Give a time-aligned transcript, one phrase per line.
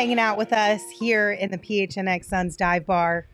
[0.00, 3.26] Hanging out with us here in the PHNX Suns Dive Bar.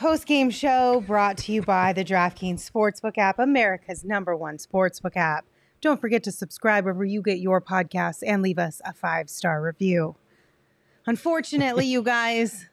[0.00, 5.16] Post game show brought to you by the DraftKings Sportsbook app, America's number one sportsbook
[5.16, 5.46] app.
[5.80, 9.62] Don't forget to subscribe wherever you get your podcasts and leave us a five star
[9.62, 10.16] review.
[11.06, 12.66] Unfortunately, you guys,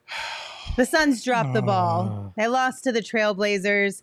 [0.76, 2.10] the Suns dropped the ball.
[2.12, 2.32] Ah.
[2.35, 4.01] They lost to the Trailblazers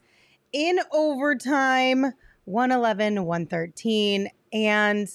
[0.53, 2.13] in overtime,
[2.45, 4.29] 111 113.
[4.53, 5.09] And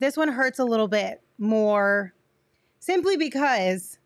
[0.00, 2.12] this one hurts a little bit more
[2.84, 3.98] simply because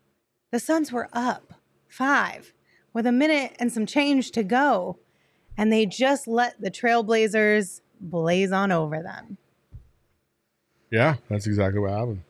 [0.51, 1.53] the Suns were up
[1.89, 2.53] five
[2.93, 4.97] with a minute and some change to go.
[5.57, 9.37] And they just let the Trailblazers blaze on over them.
[10.89, 12.23] Yeah, that's exactly what happened.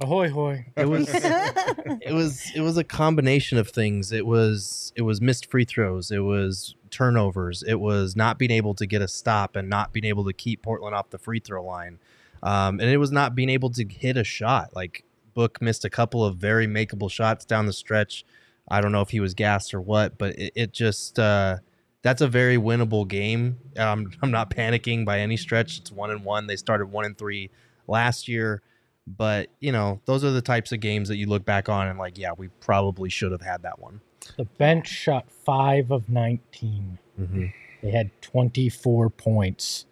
[0.00, 0.66] Ahoy hoy.
[0.76, 4.12] It was it was it was a combination of things.
[4.12, 6.12] It was it was missed free throws.
[6.12, 7.64] It was turnovers.
[7.66, 10.62] It was not being able to get a stop and not being able to keep
[10.62, 11.98] Portland off the free throw line.
[12.40, 14.76] Um, and it was not being able to hit a shot.
[14.76, 15.02] Like
[15.34, 18.24] Book missed a couple of very makeable shots down the stretch.
[18.68, 21.58] I don't know if he was gassed or what, but it, it just uh,
[22.02, 23.58] that's a very winnable game.
[23.76, 25.78] Um, I'm not panicking by any stretch.
[25.78, 26.46] It's one and one.
[26.46, 27.50] They started one and three
[27.86, 28.62] last year,
[29.06, 31.98] but you know those are the types of games that you look back on and
[31.98, 34.00] like, yeah, we probably should have had that one.
[34.36, 36.98] The bench shot five of 19.
[37.18, 37.46] Mm-hmm.
[37.82, 39.86] They had 24 points.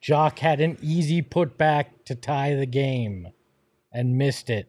[0.00, 3.28] Jock had an easy putback to tie the game
[3.92, 4.68] and missed it.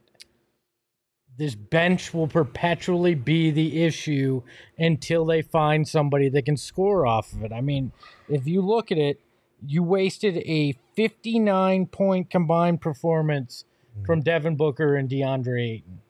[1.37, 4.43] This bench will perpetually be the issue
[4.77, 7.51] until they find somebody that can score off of it.
[7.51, 7.91] I mean,
[8.29, 9.19] if you look at it,
[9.65, 14.05] you wasted a 59 point combined performance mm-hmm.
[14.05, 16.01] from Devin Booker and DeAndre Ayton.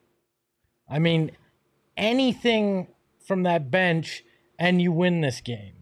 [0.90, 1.32] I mean,
[1.96, 2.88] anything
[3.26, 4.24] from that bench
[4.60, 5.74] and you win this game.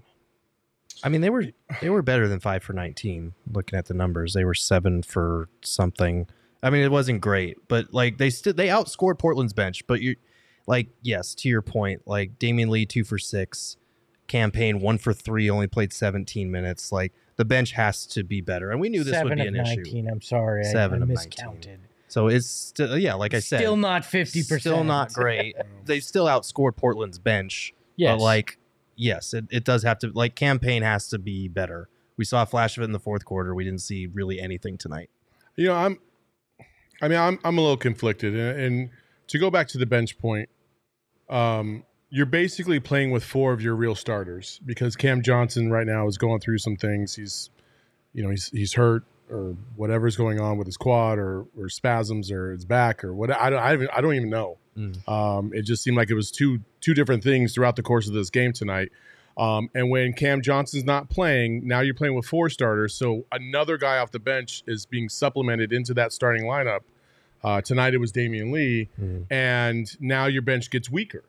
[1.04, 1.48] I mean, they were
[1.82, 3.34] they were better than five for nineteen.
[3.52, 6.28] Looking at the numbers, they were seven for something.
[6.64, 9.86] I mean, it wasn't great, but like they still they outscored Portland's bench.
[9.88, 10.16] But you,
[10.68, 13.78] like, yes, to your point, like Damian Lee two for six,
[14.28, 16.92] Cam Payne one for three, only played seventeen minutes.
[16.92, 19.48] Like the bench has to be better, and we knew this Seven would be of
[19.48, 19.86] an 19.
[19.86, 20.08] issue.
[20.12, 20.66] I'm sorry.
[20.66, 21.80] I- Seven I, of miscounted.
[22.08, 24.60] So it's still yeah, like I said, Still not 50%.
[24.60, 25.56] Still not great.
[25.86, 27.74] they still outscored Portland's bench.
[27.96, 28.18] Yes.
[28.18, 28.58] But like,
[28.98, 31.88] yes, it, it does have to like Cam Payne has to be better.
[32.18, 33.56] We saw a flash of it in the fourth quarter.
[33.56, 35.10] We didn't see really anything tonight.
[35.56, 36.00] You know, I'm.
[37.02, 38.90] I mean, I'm I'm a little conflicted, and, and
[39.28, 40.50] to go back to the bench point,
[41.30, 46.08] um, you're basically playing with four of your real starters because Cam Johnson right now
[46.08, 47.16] is going through some things.
[47.16, 47.50] He's,
[48.14, 52.32] you know, he's he's hurt or whatever's going on with his quad or or spasms
[52.32, 53.32] or his back or what.
[53.32, 54.58] I don't I, even, I don't even know.
[54.78, 55.08] Mm.
[55.08, 58.14] Um, it just seemed like it was two two different things throughout the course of
[58.14, 58.90] this game tonight.
[59.38, 62.94] Um, and when Cam Johnson's not playing, now you're playing with four starters.
[62.94, 66.82] So another guy off the bench is being supplemented into that starting lineup.
[67.44, 69.26] Uh, tonight it was Damian Lee, Mm.
[69.32, 71.24] and now your bench gets weaker.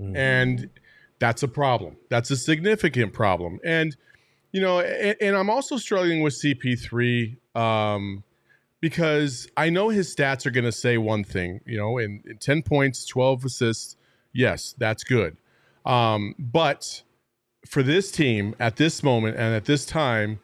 [0.00, 0.16] Mm.
[0.16, 0.70] And
[1.18, 1.96] that's a problem.
[2.08, 3.58] That's a significant problem.
[3.64, 3.94] And,
[4.52, 8.22] you know, and, and I'm also struggling with CP3 um,
[8.80, 12.38] because I know his stats are going to say one thing, you know, in, in
[12.38, 13.96] 10 points, 12 assists.
[14.32, 15.36] Yes, that's good.
[15.84, 17.02] Um, but
[17.66, 20.40] for this team at this moment and at this time,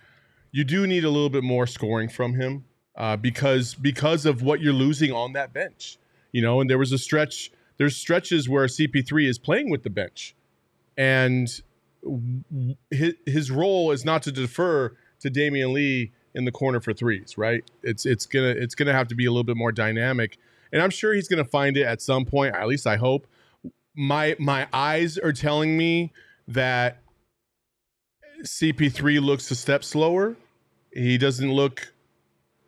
[0.53, 2.65] you do need a little bit more scoring from him
[2.97, 5.99] uh, because because of what you're losing on that bench.
[6.33, 7.51] You know, and there was a stretch.
[7.77, 10.35] There's stretches where CP3 is playing with the bench,
[10.97, 11.49] and
[12.91, 17.39] his, his role is not to defer to Damian Lee in the corner for threes.
[17.39, 17.69] Right?
[17.83, 20.39] It's it's gonna it's gonna have to be a little bit more dynamic,
[20.73, 22.55] and I'm sure he's gonna find it at some point.
[22.55, 23.27] At least I hope.
[23.97, 26.13] My my eyes are telling me
[26.49, 27.04] that
[28.45, 30.37] CP3 looks a step slower.
[30.93, 31.93] He doesn't look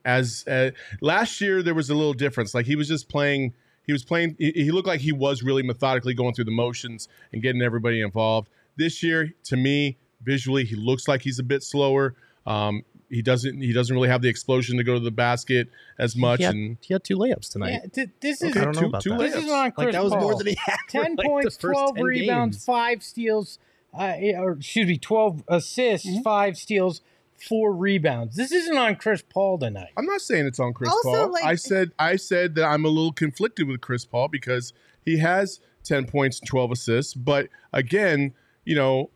[0.05, 0.71] as uh,
[1.01, 2.55] last year there was a little difference.
[2.55, 3.55] Like he was just playing.
[3.87, 4.37] He was playing.
[4.39, 8.01] He, he looked like he was really methodically going through the motions and getting everybody
[8.01, 8.49] involved.
[8.77, 12.15] This year, to me, visually, he looks like he's a bit slower.
[12.47, 15.69] Um, he doesn't he doesn't really have the explosion to go to the basket
[15.99, 16.39] as much.
[16.39, 17.71] he had, and he had two layups tonight.
[17.73, 19.19] Yeah, th- this is I don't two- two that.
[19.19, 19.45] this layups.
[19.45, 20.21] is on Chris Like that was Paul.
[20.23, 20.77] more than he had.
[20.89, 22.65] for, 10 like, the points, first 12 10 rebounds, games.
[22.65, 23.59] five steals,
[23.99, 26.23] or excuse me, 12 assists, Mm-hmm.
[26.23, 27.01] five steals,
[27.49, 28.37] four rebounds.
[28.37, 29.91] This isn't on Chris Paul tonight.
[29.97, 31.33] I'm not saying it's on Chris Also, Paul.
[31.33, 34.73] like- I said I said that I'm a little conflicted with Chris Paul because
[35.05, 38.35] he has 10 points and 12 assists, but again,
[38.65, 39.11] you know,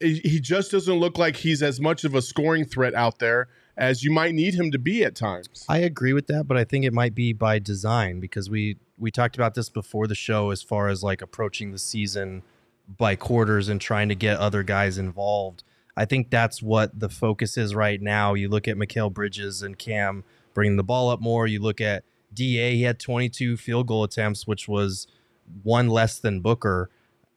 [0.00, 3.48] he he just doesn't look like he's as much of a scoring threat out there
[3.76, 5.64] as you might need him to be at times.
[5.68, 9.10] I agree with that, but I think it might be by design because we we
[9.10, 12.42] talked about this before the show as far as like approaching the season
[12.96, 15.62] by quarters and trying to get other guys involved.
[15.96, 18.34] I think that's what the focus is right now.
[18.34, 20.24] You look at Mikal Bridges and Cam
[20.54, 21.46] bringing the ball up more.
[21.46, 22.04] You look at
[22.34, 25.06] Da, he had 22 field goal attempts, which was
[25.62, 26.88] one less than Booker.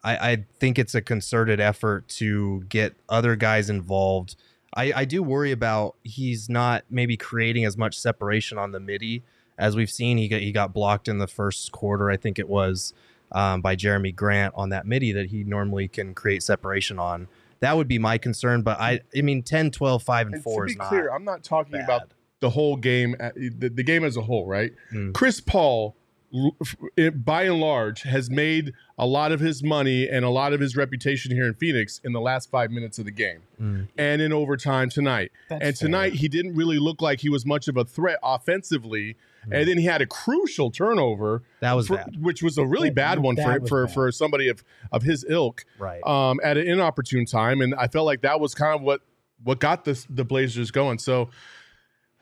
[0.03, 4.35] I, I think it's a concerted effort to get other guys involved.
[4.73, 9.23] I, I do worry about he's not maybe creating as much separation on the midi
[9.57, 10.17] as we've seen.
[10.17, 12.93] He got he got blocked in the first quarter, I think it was,
[13.31, 17.27] um, by Jerami Grant on that midi that he normally can create separation on.
[17.61, 18.61] That would be my concern.
[18.61, 21.09] But I I mean 10, 12, 5, and, And 4 to be is not clear,
[21.09, 21.83] I'm not talking bad.
[21.85, 22.11] about
[22.41, 24.71] the whole game, uh, the, the game as a whole, right?
[24.93, 25.13] Mm.
[25.13, 25.95] Chris Paul,
[26.33, 30.29] l- f- it- by and large, has made a lot of his money and a
[30.29, 33.39] lot of his reputation here in Phoenix in the last five minutes of the game
[33.59, 33.87] Mm.
[33.97, 35.31] and in overtime tonight.
[35.49, 39.15] That's and tonight, he didn't really look like he was much of a threat offensively.
[39.51, 42.21] And then he had a crucial turnover, That was for- bad.
[42.21, 43.93] which was a really That- bad one for for, bad.
[43.93, 46.01] for somebody of of his ilk Right.
[46.05, 49.01] um, at an inopportune time, and I felt like that was kind of what
[49.43, 50.97] what got this the Blazers going.
[50.97, 51.29] So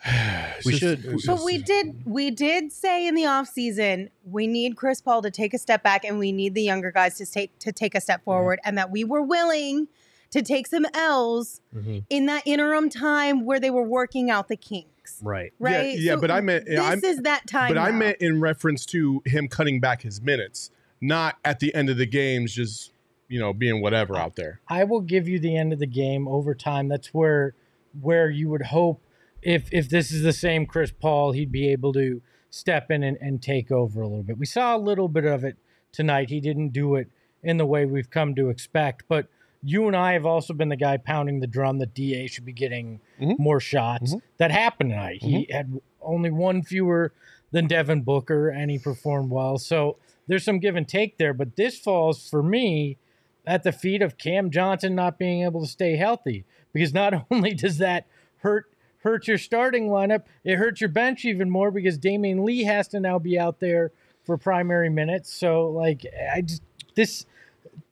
[0.65, 4.75] We just- should- But just- we did we did say in the offseason we need
[4.75, 7.57] Chris Paul to take a step back and we need the younger guys to take
[7.59, 9.87] to take a step forward and that we were willing
[10.31, 12.03] to take some L's Mhm.
[12.09, 14.89] in that interim time where they were working out the kinks.
[15.21, 15.53] Right.
[15.59, 15.97] Right?
[15.97, 17.69] yeah, but I meant- this I'm- is that time.
[17.69, 20.71] But I meant in reference to him cutting back his minutes,
[21.01, 22.91] not at the end of the games, just
[23.27, 24.59] you know being whatever out there.
[24.67, 26.87] I will give you the end of the game overtime.
[26.87, 27.55] That's where
[27.99, 29.01] where you would hope
[29.41, 33.17] if if this is the same Chris Paul, he'd be able to step in and,
[33.19, 34.37] and take over a little bit.
[34.37, 35.57] We saw a little bit of it
[35.91, 36.29] tonight.
[36.29, 37.09] He didn't do it
[37.41, 39.27] in the way we've come to expect, but
[39.63, 42.51] you and I have also been the guy pounding the drum that DA should be
[42.53, 43.39] getting Mhm.
[43.39, 44.13] more shots.
[44.15, 44.21] Mhm.
[44.37, 45.21] That happened tonight.
[45.23, 47.13] He had only one fewer
[47.51, 49.57] than Devin Booker and he performed well.
[49.57, 52.97] So there's some give and take there, but this falls for me
[53.45, 57.53] at the feet of Cam Johnson not being able to stay healthy because not only
[57.53, 58.05] does that
[58.37, 58.65] hurt
[58.99, 63.01] hurt your starting lineup, it hurts your bench even more because Damian Lee has to
[63.01, 63.91] now be out there
[64.23, 65.31] for primary minutes.
[65.33, 66.61] So like I just
[66.95, 67.25] this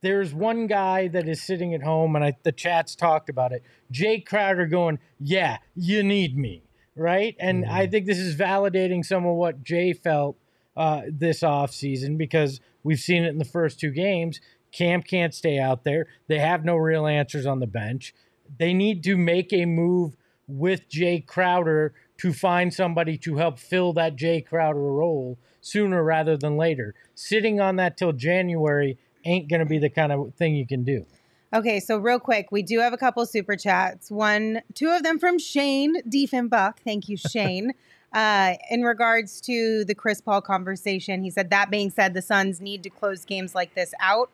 [0.01, 3.63] there's one guy that is sitting at home and I the chat's talked about it.
[3.91, 6.63] Jae Crowder going, "Yeah, you need me."
[6.95, 7.35] Right?
[7.39, 10.37] And I think this is validating some of what Jae felt
[10.75, 14.41] uh, this offseason because we've seen it in the first two games.
[14.71, 16.07] Camp can't stay out there.
[16.27, 18.13] They have no real answers on the bench.
[18.57, 20.15] They need to make a move
[20.47, 26.37] with Jae Crowder to find somebody to help fill that Jae Crowder role sooner rather
[26.37, 26.93] than later.
[27.15, 30.83] Sitting on that till January ain't going to be the kind of thing you can
[30.83, 31.05] do.
[31.53, 34.09] Okay, so real quick, we do have a couple super chats.
[34.09, 36.75] One, two of them from Shane Diefenbach.
[36.83, 37.73] Thank you, Shane.
[38.13, 42.61] uh, in regards to the Chris Paul conversation, he said, that being said, the Suns
[42.61, 44.29] need to close games like this out.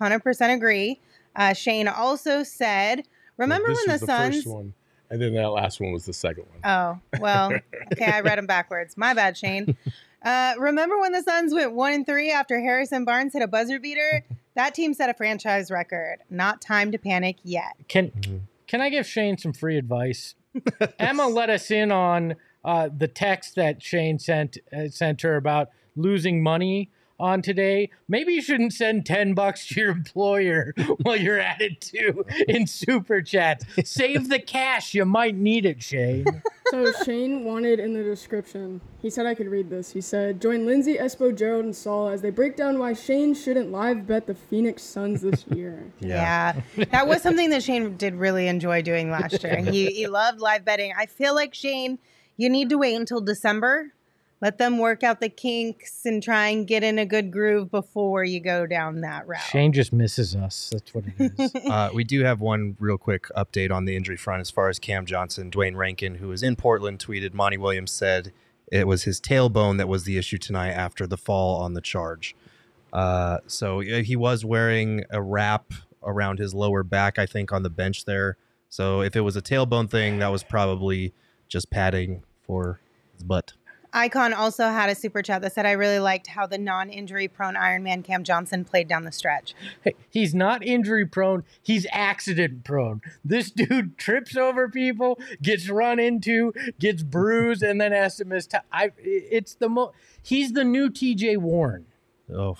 [0.00, 1.00] 100% agree.
[1.34, 3.04] Uh, Shane also said,
[3.36, 4.34] remember This when the, the Suns.
[4.36, 4.74] first one,
[5.10, 6.60] and then that last one was the second one.
[6.64, 7.52] Oh, well,
[7.92, 8.96] okay, I read them backwards.
[8.96, 9.76] My bad, Shane.
[10.24, 13.78] Uh, remember when the Suns went one and three after Harrison Barnes hit a buzzer
[13.80, 14.24] beater?
[14.54, 16.18] That team set a franchise record.
[16.28, 17.72] Not time to panic yet.
[17.88, 18.40] Can Mhm.
[18.66, 20.34] can I give Shane some free advice?
[20.98, 25.70] Emma let us in on uh, the text that Shane sent uh, sent her about
[25.96, 27.88] losing money on today.
[28.08, 32.66] Maybe you shouldn't send ten bucks to your employer while you're at it too in
[32.66, 33.64] super chats.
[33.84, 34.92] Save the cash.
[34.92, 36.26] You might need it, Shane.
[36.72, 38.80] So Shane wanted in the description.
[39.02, 39.92] He said I could read this.
[39.92, 43.70] He said, "Join Lindsay, Espo, Gerald, and Saul as they break down why Shane shouldn't
[43.70, 46.62] live bet the Phoenix Suns this year." Yeah.
[46.90, 49.56] that was something that Shane did really enjoy doing last year.
[49.58, 50.94] He, he loved live betting.
[50.96, 51.98] I feel like, Shane,
[52.38, 53.92] you need to wait until December.
[54.42, 58.24] Let them work out the kinks and try and get in a good groove before
[58.24, 59.40] you go down that route.
[59.40, 60.68] Shane just misses us.
[60.72, 61.54] That's what it is.
[61.70, 64.80] uh, we do have one real quick update on the injury front as far as
[64.80, 65.48] Cam Johnson.
[65.48, 68.32] Duane Rankin, who was in Portland, tweeted Monty Williams said
[68.72, 72.34] it was his tailbone that was the issue tonight after the fall on the charge.
[72.92, 75.72] Uh, so he was wearing a wrap
[76.02, 78.36] around his lower back, I think, on the bench there.
[78.68, 81.12] So if it was a tailbone thing, that was probably
[81.46, 82.80] just padding for
[83.12, 83.52] his butt.
[83.94, 87.28] Icon also had a super chat that said, I really liked how the non injury
[87.28, 89.54] prone Ironman Cam Johnson played down the stretch.
[89.82, 91.44] Hey, he's not injury prone.
[91.62, 93.02] He's accident prone.
[93.24, 98.46] This dude trips over people, gets run into, gets bruised, and then has to miss
[98.46, 98.62] time.
[98.72, 101.36] I, it's the most, He's the new T.J.
[101.38, 101.86] Warren.
[102.32, 102.56] Oh,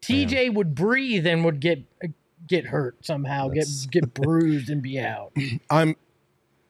[0.00, 0.50] T.J.
[0.50, 1.84] would breathe and would get
[2.48, 5.32] get hurt somehow, That's- get get bruised and be out.
[5.70, 5.94] I'm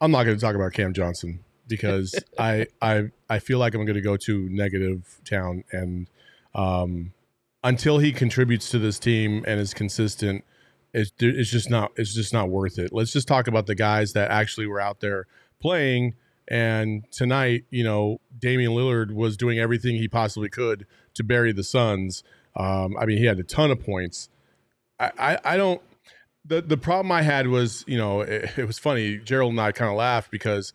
[0.00, 1.42] I'm not going to talk about Cam Johnson
[1.76, 6.08] because I I I feel like I'm going to go to negative town and
[6.54, 7.12] um
[7.64, 10.44] until he contributes to this team and is consistent
[10.94, 12.92] it's it's just not it's just not worth it.
[12.92, 15.26] Let's just talk about the guys that actually were out there
[15.60, 16.14] playing
[16.48, 21.64] and tonight, you know, Damian Lillard was doing everything he possibly could to bury the
[21.64, 22.24] Suns.
[22.56, 24.28] Um, I mean, he had a ton of points.
[24.98, 25.80] I, I, I don't
[26.44, 29.18] the the problem I had was, you know, it, it was funny.
[29.18, 30.72] Gerald and I kind of laughed because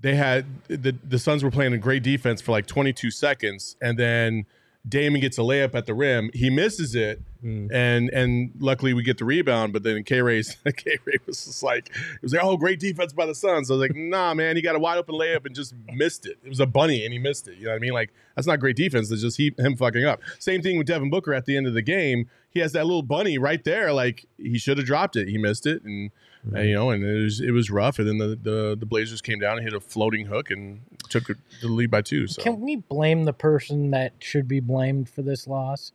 [0.00, 3.98] they had the the Suns were playing a great defense for like 22 seconds, and
[3.98, 4.46] then
[4.88, 6.30] Damon gets a layup at the rim.
[6.32, 7.72] He misses it, Mm.
[7.72, 9.72] and and luckily we get the rebound.
[9.72, 13.14] But then K Ray's K Ray was just like it was like, oh, great defense
[13.14, 13.70] by the Suns.
[13.70, 16.36] I was like, nah, man, he got a wide open layup and just missed it.
[16.44, 17.56] It was a bunny and he missed it.
[17.56, 17.92] You know what I mean?
[17.94, 19.08] Like that's not great defense.
[19.08, 20.20] That's just he, him fucking up.
[20.38, 22.28] Same thing with Devin Booker at the end of the game.
[22.50, 23.90] He has that little bunny right there.
[23.94, 25.26] Like he should have dropped it.
[25.28, 26.10] He missed it, and
[26.54, 27.98] uh, you know, and it was it was rough.
[27.98, 31.24] And then the, the the Blazers came down and hit a floating hook and took
[31.26, 32.26] the lead by two.
[32.26, 35.92] So Can we blame the person that should be blamed for this loss?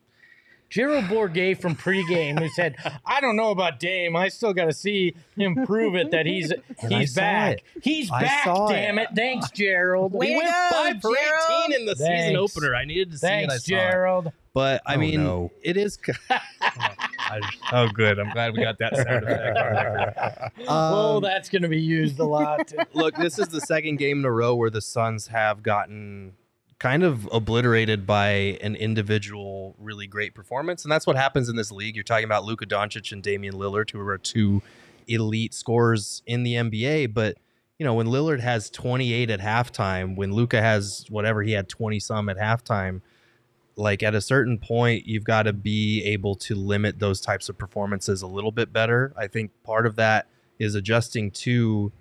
[0.67, 2.75] Gerald Bourguet from pregame who said,
[3.05, 4.15] "I don't know about Dame.
[4.15, 7.57] I still got to see him prove it that he's And he's back.
[7.75, 7.83] it.
[7.83, 8.43] He's I back.
[8.45, 8.73] saw it.
[8.73, 9.09] Damn it!
[9.15, 10.13] Thanks, Gerald.
[10.13, 11.11] We went five for
[11.69, 12.75] 18 in the season opener.
[12.75, 13.29] I needed to see it.
[13.29, 13.77] Thanks, saw it.
[13.77, 14.31] Gerald.
[14.55, 15.51] But I Oh, mean, no.
[15.61, 15.99] it is.
[16.29, 17.41] I-
[17.73, 18.17] oh, good.
[18.17, 20.53] I'm glad we got that sound effect.
[20.67, 22.71] oh, Um, that's going to be used a lot.
[22.93, 26.33] look, this is the second game in a row where the Suns have gotten
[26.79, 28.29] kind of obliterated by
[28.61, 31.95] an individual really great performance, and that's what happens in this league.
[31.95, 34.61] You're talking about Luka Doncic and Damian Lillard, who are two
[35.07, 37.37] elite scorers in the NBA, but
[37.77, 41.99] you know when Lillard has 28 at halftime, when Luka has whatever he had 20
[41.99, 43.01] some at halftime.
[43.75, 47.57] Like at a certain point, you've got to be able to limit those types of
[47.57, 49.13] performances a little bit better.
[49.17, 50.27] I think part of that
[50.59, 51.91] is adjusting to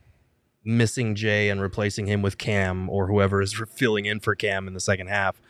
[0.64, 4.74] missing Jae and replacing him with Cam or whoever is filling in for Cam in
[4.74, 5.40] the second half.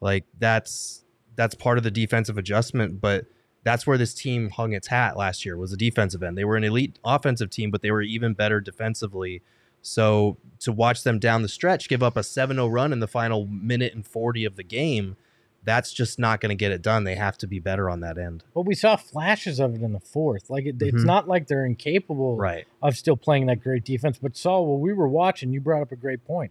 [0.00, 3.26] Like that's that's part of the defensive adjustment, but
[3.64, 6.36] that's where this team hung its hat last year was the defensive end.
[6.36, 9.42] They were an elite offensive team, but they were even better defensively.
[9.80, 13.46] So to watch them down the stretch give up a 7-0 run in the final
[13.46, 15.16] minute and 40 of the game,
[15.64, 17.04] that's just not going to get it done.
[17.04, 18.42] They have to be better on that end.
[18.54, 20.50] But we saw flashes of it in the fourth.
[20.50, 21.06] Like it, it's Mhm.
[21.06, 22.64] not like they're incapable Right.
[22.82, 24.18] of still playing that great defense.
[24.20, 26.50] But Saul, while we were watching, you brought up a great point.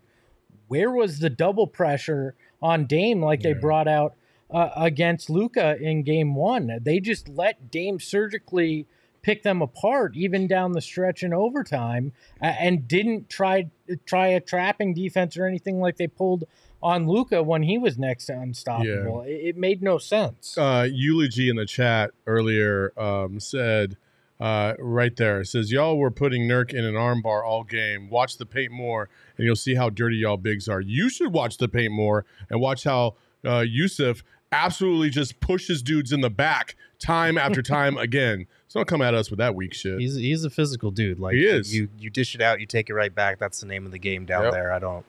[0.67, 4.15] Where was the double pressure on Dame like they brought out
[4.49, 6.79] uh, against Luka in Game One?
[6.81, 8.85] They just let Dame surgically
[9.21, 13.69] pick them apart, even down the stretch in overtime, a- and didn't try
[14.05, 16.45] try a trapping defense or anything like they pulled
[16.83, 19.21] on Luka when he was next to unstoppable.
[19.21, 20.57] It, it made no sense.
[20.57, 23.97] uh, eulogy in the chat earlier um, said
[24.39, 28.09] uh, right there it says y'all were putting Nurk in an armbar all game.
[28.09, 29.07] Watch the paint more,
[29.37, 30.81] and you'll see how dirty y'all bigs are.
[30.81, 36.11] You should watch the paint more and watch how uh, Jusuf absolutely just pushes dudes
[36.11, 38.47] in the back time after time again.
[38.67, 39.99] So don't come at us with that weak shit.
[39.99, 41.19] He's he's a physical dude.
[41.19, 41.73] Like He is.
[41.75, 43.37] You you dish it out, you take it right back.
[43.37, 44.53] That's the name of the game down Yep.
[44.53, 44.71] there.
[44.73, 45.05] I don't.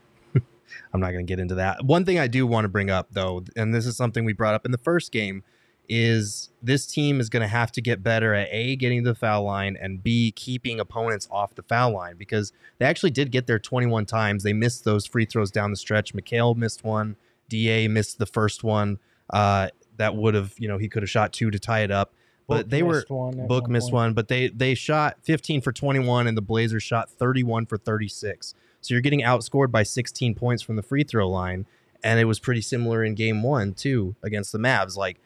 [0.92, 1.84] I'm not going to get into that.
[1.84, 4.54] One thing I do want to bring up though, and this is something we brought
[4.54, 5.42] up in the first game,
[5.88, 9.14] is this team is going to have to get better at a getting to the
[9.14, 13.46] foul line and b keeping opponents off the foul line because they actually did get
[13.46, 14.42] there 21 times.
[14.42, 16.14] They missed those free throws down the stretch.
[16.14, 17.16] Mikal missed one.
[17.48, 18.98] Da missed the first one.
[19.30, 22.12] Uh, that would have you know he could have shot two to tie it up.
[22.48, 23.94] But Book they were Book one missed point.
[23.94, 28.54] one, but they they shot 15 for 21 and the Blazers shot 31 for 36.
[28.82, 31.66] So you're getting outscored by 16 points from the free throw line
[32.04, 35.20] and it was pretty similar in game 1 too against the Mavs like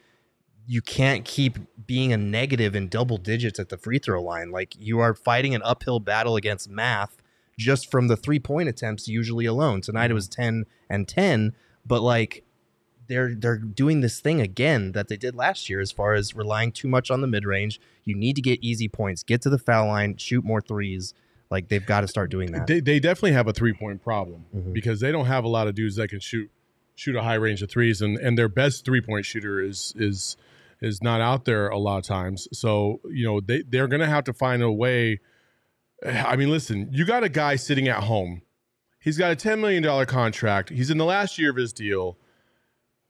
[0.67, 4.51] you can't keep being a negative in double digits at the free throw line.
[4.51, 7.17] Like you are fighting an uphill battle against math
[7.59, 9.81] just from the three point attempts usually alone.
[9.81, 10.43] Tonight it was mm-hmm.
[10.43, 12.43] 10 and 10, but like
[13.09, 16.73] they're they're doing this thing again that they did last year as far as relying
[16.73, 17.81] too much on the mid range.
[18.05, 21.15] You need to get easy points, get to the foul line, shoot more threes.
[21.51, 22.67] Like they've got to start doing that.
[22.67, 24.73] They, they definitely have a three point problem Mhm.
[24.73, 26.51] because they don't have a lot of dudes that can shoot
[26.95, 30.37] shoot a high range of threes, and, and their best three point shooter is is
[30.83, 32.49] is not out there a lot of times.
[32.53, 35.21] So you know they they're gonna have to find a way.
[36.05, 38.43] I mean, listen, you got a guy sitting at home.
[39.01, 40.69] He's got a $10 million contract.
[40.69, 42.19] He's in the last year of his deal.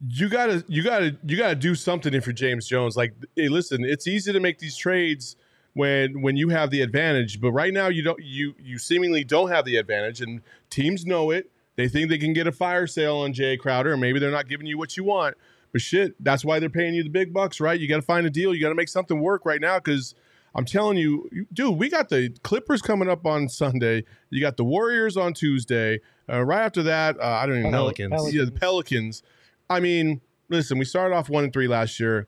[0.07, 2.95] You gotta, you gotta, you gotta do something if you're James Jones.
[2.95, 5.35] Like, hey, listen, it's easy to make these trades
[5.77, 9.49] when when you have the advantage, but right now you don't you you seemingly don't
[9.49, 11.51] have the advantage, and teams know it.
[11.75, 14.49] They think they can get a fire sale on Jae Crowder, and maybe they're not
[14.49, 15.37] giving you what you want.
[15.71, 17.79] But shit, that's why they're paying you the big bucks, right?
[17.79, 18.55] You got to find a deal.
[18.55, 20.15] You got to make something work right now because
[20.55, 24.03] I'm telling you, dude, we got the Clippers coming up on Sunday.
[24.31, 25.99] You got the Warriors on Tuesday.
[26.27, 28.11] Uh, right after that, uh, I don't even Pelicans.
[28.11, 28.27] know.
[28.27, 29.21] Yeah, the Pelicans.
[29.69, 32.27] I mean, listen, we started off one and three last year.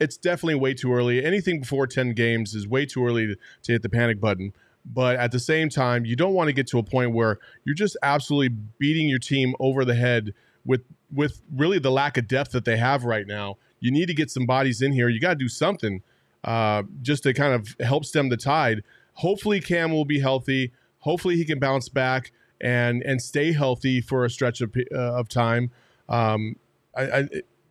[0.00, 1.24] It's definitely way too early.
[1.24, 4.52] Anything before 10 games is way too early to, to hit the panic button.
[4.84, 7.74] But at the same time, you don't want to get to a point where you're
[7.74, 10.32] just absolutely beating your team over the head
[10.64, 13.56] with with really the lack of depth that they have right now.
[13.80, 15.08] You need to get some bodies in here.
[15.08, 16.02] You got to do something
[16.44, 18.82] uh, just to kind of help stem the tide.
[19.14, 20.72] Hopefully, Cam will be healthy.
[21.00, 25.28] Hopefully, he can bounce back and and stay healthy for a stretch of uh, of
[25.28, 25.70] time.
[26.08, 26.56] Um,
[26.96, 27.28] I, I,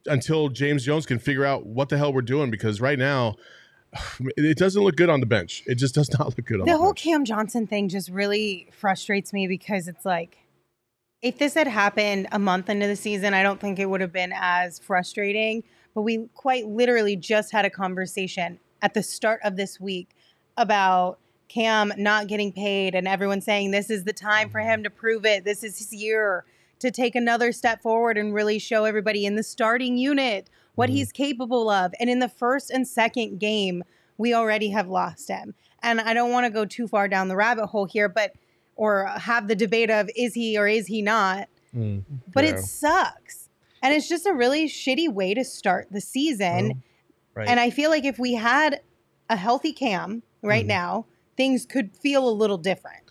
[0.08, 3.36] until James Jones can figure out what the hell we're doing because right now
[4.38, 5.64] it doesn't look good on the bench.
[5.68, 7.04] It just does not look good on the, the whole bench.
[7.04, 10.38] Cam Johnson thing just really frustrates me because it's like
[11.22, 14.14] if this had happened a month into the season, I don't think it would have
[14.14, 15.64] been as frustrating.
[15.96, 20.10] But we quite literally just had a conversation at the start of this week
[20.58, 24.90] about Cam not getting paid and everyone saying this is the time for him to
[24.90, 25.44] prove it.
[25.44, 26.46] This is his year
[26.80, 31.12] to take another step forward and really show everybody in the starting unit what he's
[31.12, 31.92] capable of.
[32.00, 33.84] And in the first and second game,
[34.18, 35.56] we already have lost him.
[35.82, 38.34] And I don't want to go too far down the rabbit hole here, but
[38.76, 41.50] or have the debate of is he or is he not.
[41.76, 42.04] Mm.
[42.32, 42.52] But Yeah.
[42.52, 43.50] it sucks.
[43.82, 46.84] And it's just a really shitty way to start the season.
[47.34, 47.48] Right.
[47.48, 48.82] And I feel like if we had
[49.30, 50.70] a healthy cam right Mhm.
[50.70, 51.06] now,
[51.36, 53.04] things could feel a little different.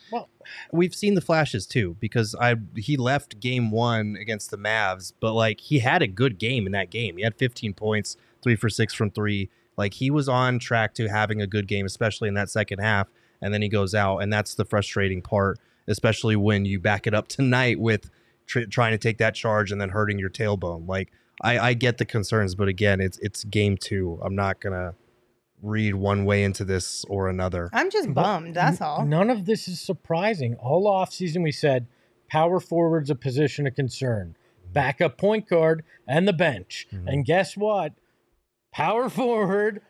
[0.73, 5.33] We've seen the flashes too because I he left game one against the Mavs, but
[5.33, 7.17] like he had a good game in that game.
[7.17, 9.51] He had 15 points, three for six from three.
[9.77, 13.09] Like he was on track to having a good game, especially in that second half.
[13.43, 17.15] And then he goes out, and that's the frustrating part, especially when you back it
[17.15, 18.11] up tonight with
[18.47, 20.89] tr- trying to take that charge and then hurting your tailbone.
[20.89, 24.19] Like I, I get the concerns, but again, it's it's game two.
[24.23, 24.95] I'm not gonna
[25.62, 27.71] read one way into this or another.
[27.73, 28.54] I'm just But bummed.
[28.54, 29.04] That's n- all.
[29.06, 30.54] None of this is surprising.
[30.56, 31.86] All offseason, we said
[32.28, 34.36] power forward's a position of concern,
[34.73, 36.86] backup point guard, and the bench.
[36.92, 37.04] Mhm.
[37.06, 37.92] And guess what?
[38.73, 39.80] Power forward,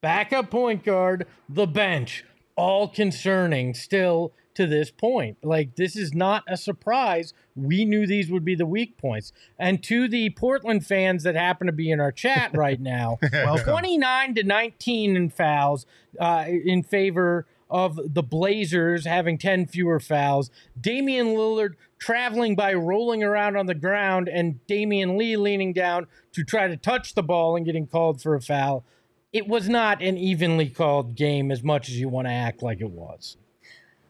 [0.00, 5.38] backup point guard, the bench, all concerning still to this point.
[5.42, 7.32] Like, this is not a surprise.
[7.54, 9.32] We knew these would be the weak points.
[9.58, 13.58] And to the Portland fans that happen to be in our chat right now, well,
[13.58, 15.86] 29 to 19 in fouls
[16.18, 20.50] uh, in favor of the Blazers having 10 fewer fouls.
[20.80, 26.44] Damian Lillard traveling by rolling around on the ground and Damian Lee leaning down to
[26.44, 28.84] try to touch the ball and getting called for a foul.
[29.32, 32.80] It was not an evenly called game as much as you want to act like
[32.80, 33.36] it was.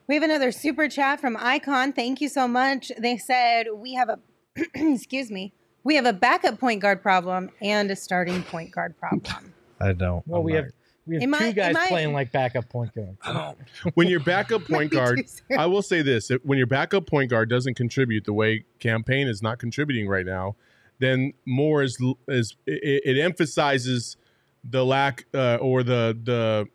[0.09, 1.93] We have another super chat from Icon.
[1.93, 2.93] Thank you so much.
[2.99, 4.19] They said we have a
[4.75, 5.53] excuse me.
[5.85, 9.53] We have a backup point guard problem and a starting point guard problem.
[9.81, 10.27] I don't.
[10.27, 10.73] Well, I'm we not- have
[11.07, 13.57] we have Am two I- guys am I- playing like backup point guard.
[13.95, 15.23] when your backup point guard.
[15.57, 19.29] I will say this: when your backup point guard doesn't contribute the way Cam Payne
[19.29, 20.57] is not contributing right now,
[21.01, 24.17] then more is is it, it emphasizes
[24.69, 26.67] the lack uh, or the the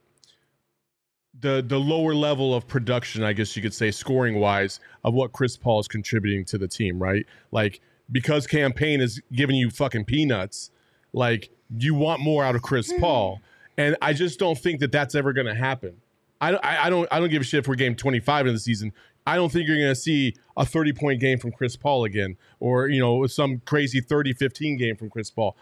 [1.42, 5.34] the the lower level of production, I guess you could say, scoring wise, of what
[5.34, 7.26] Chris Paul is contributing to the team, right?
[7.52, 10.72] Like because Cam Payne is giving you fucking peanuts,
[11.14, 13.00] like you want more out of Chris hmm.
[13.00, 13.42] Paul,
[13.78, 15.98] and I just don't think that that's ever going to happen.
[16.40, 18.60] I, I, I don't I don't give a shit if we're game 25 in the
[18.60, 18.94] season.
[19.28, 22.38] I don't think you're going to see a 30 point game from Chris Paul again
[22.60, 25.56] or you know some crazy 30-15 game from Chris Paul.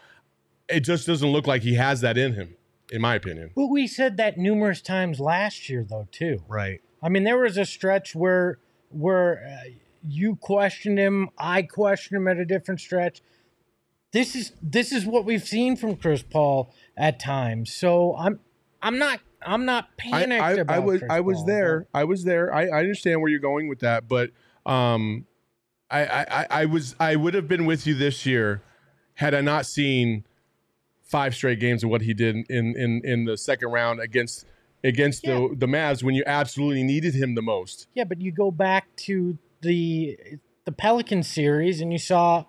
[0.69, 2.55] It just doesn't look like he has that in him
[2.91, 3.51] in my opinion.
[3.55, 6.43] But we said that numerous times last year, though, too.
[6.47, 6.81] right.
[7.01, 9.69] I mean, there was a stretch where where uh,
[10.07, 13.21] you questioned him, I questioned him at a different stretch.
[14.11, 17.71] This is this is what we've seen from Chris Paul at times.
[17.73, 18.39] So I'm
[18.81, 21.87] I'm not I'm not I, panicked I, about I was Chris I was Paul, there.
[21.93, 22.53] I was there.
[22.53, 24.31] I, I understand where you're going with that, but
[24.65, 25.25] um,
[25.89, 28.61] I, I I- I was I would have been with you this year
[29.13, 30.25] had I not seen
[31.09, 34.45] five straight games of what he did in in in the second round against
[34.83, 35.47] against Yeah.
[35.49, 37.87] the the Mavs when you absolutely needed him the most.
[37.93, 40.17] Yeah, but you go back to the
[40.65, 42.45] the Pelican series and you saw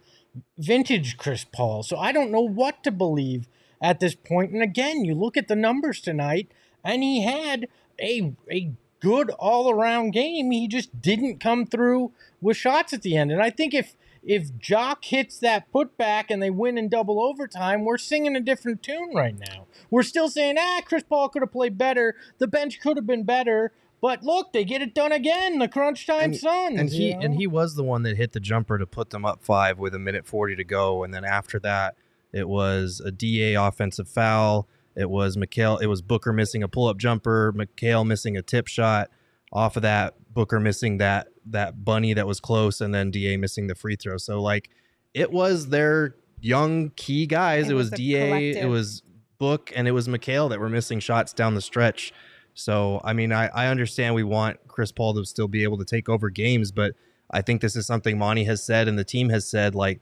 [0.58, 1.82] vintage Chris Paul.
[1.82, 3.48] So I don't know what to believe
[3.82, 4.52] at this point.
[4.52, 6.50] And again, you look at the numbers tonight,
[6.84, 7.66] and he had
[8.00, 10.50] a a good all around game.
[10.50, 13.32] He just didn't come through with shots at the end.
[13.32, 17.84] And I think if if Jock hits that putback and they win in double overtime,
[17.84, 19.66] we're singing a different tune right now.
[19.90, 22.14] We're still saying, ah, Chris Paul could have played better.
[22.38, 23.72] The bench could have been better.
[24.00, 25.58] But look, they get it done again.
[25.58, 26.80] The crunch time Suns.
[26.80, 27.20] and he know?
[27.20, 29.94] and he was the one that hit the jumper to put them up five with
[29.94, 31.96] a minute 40 to go and then after that
[32.32, 36.96] it was a da offensive foul it was Mikal, it was booker missing a pull-up
[36.96, 39.10] jumper Mikal missing a tip shot
[39.52, 43.66] off of that booker missing that that bunny that was close and then da missing
[43.66, 44.70] the free throw so like
[45.14, 48.62] it was their young key guys It it, was was, da collective.
[48.62, 49.02] it was
[49.38, 52.12] book and it was Mikal that were missing shots down the stretch
[52.54, 55.84] so, I mean, I, I understand we want Chris Paul to still be able to
[55.84, 56.94] take over games, but
[57.30, 60.00] I think this is something Monty has said and the team has said like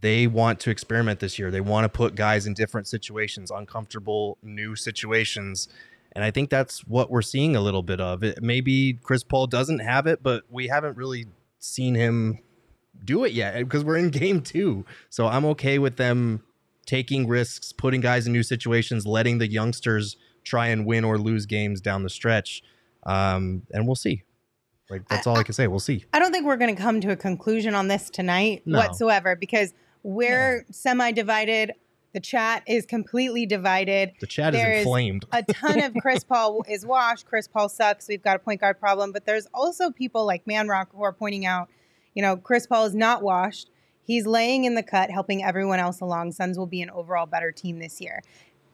[0.00, 1.50] they want to experiment this year.
[1.50, 5.68] They want to put guys in different situations, uncomfortable new situations.
[6.14, 8.22] And I think that's what we're seeing a little bit of.
[8.22, 11.26] It, maybe Chris Paul doesn't have it, but we haven't really
[11.58, 12.38] seen him
[13.04, 14.84] do it yet because we're in game two.
[15.10, 16.42] So I'm okay with them
[16.86, 21.46] taking risks, putting guys in new situations, letting the youngsters try and win or lose
[21.46, 22.62] games down the stretch.
[23.04, 24.22] Um, and we'll see.
[24.90, 25.66] Like that's all I can say.
[25.66, 26.04] We'll see.
[26.12, 28.78] I don't think we're going to come to a conclusion on this tonight No.
[28.78, 29.72] whatsoever because
[30.02, 31.72] we're semi divided.
[32.14, 34.12] The chat is completely divided.
[34.20, 35.26] The chat There is is inflamed.
[35.32, 37.26] a ton of Chris Paul is washed.
[37.26, 38.08] Chris Paul sucks.
[38.08, 39.12] We've got a point guard problem.
[39.12, 41.68] But there's also people like Manrock who are pointing out,
[42.14, 43.68] you know, Chris Paul is not washed.
[44.06, 46.32] He's laying in the cut, helping everyone else along.
[46.32, 48.22] Suns will be an overall better team this year.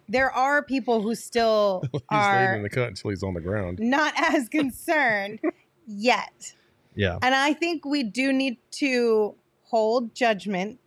[0.08, 3.78] There are people who still He's are in the cut until he's on the ground.
[3.80, 5.40] not as concerned
[5.86, 6.54] yet.
[6.94, 7.18] yeah.
[7.22, 10.78] And I think we do need to hold judgment.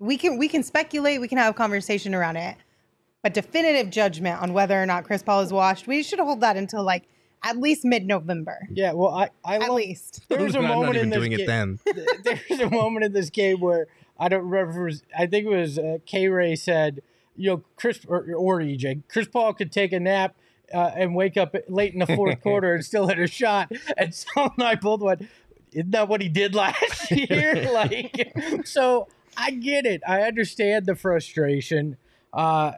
[0.00, 2.56] We can we can speculate, we can have a conversation around it.
[3.22, 6.56] But definitive judgment on whether or not Chris Paul is washed, we should hold that
[6.56, 7.04] until like
[7.42, 8.66] at least mid-November.
[8.70, 10.22] yeah, well, I, I At love, least.
[10.28, 11.78] there was a I'm not moment in this doing ga- it then.
[12.24, 13.86] there's a moment in this game where
[14.18, 14.84] I don't remember.
[14.84, 16.28] Was, I think it was uh, K.
[16.28, 17.00] Ray said,
[17.36, 20.34] "You know, Chris or, or EJ, Chris Paul could take a nap
[20.72, 24.14] uh, and wake up late in the fourth quarter and still hit a shot." And
[24.14, 25.26] Sal and I both went,
[25.72, 28.32] "Isn't that what he did last year?" like,
[28.66, 29.08] so
[29.40, 30.02] I get it.
[30.06, 31.96] I understand the frustration.
[32.32, 32.72] Uh,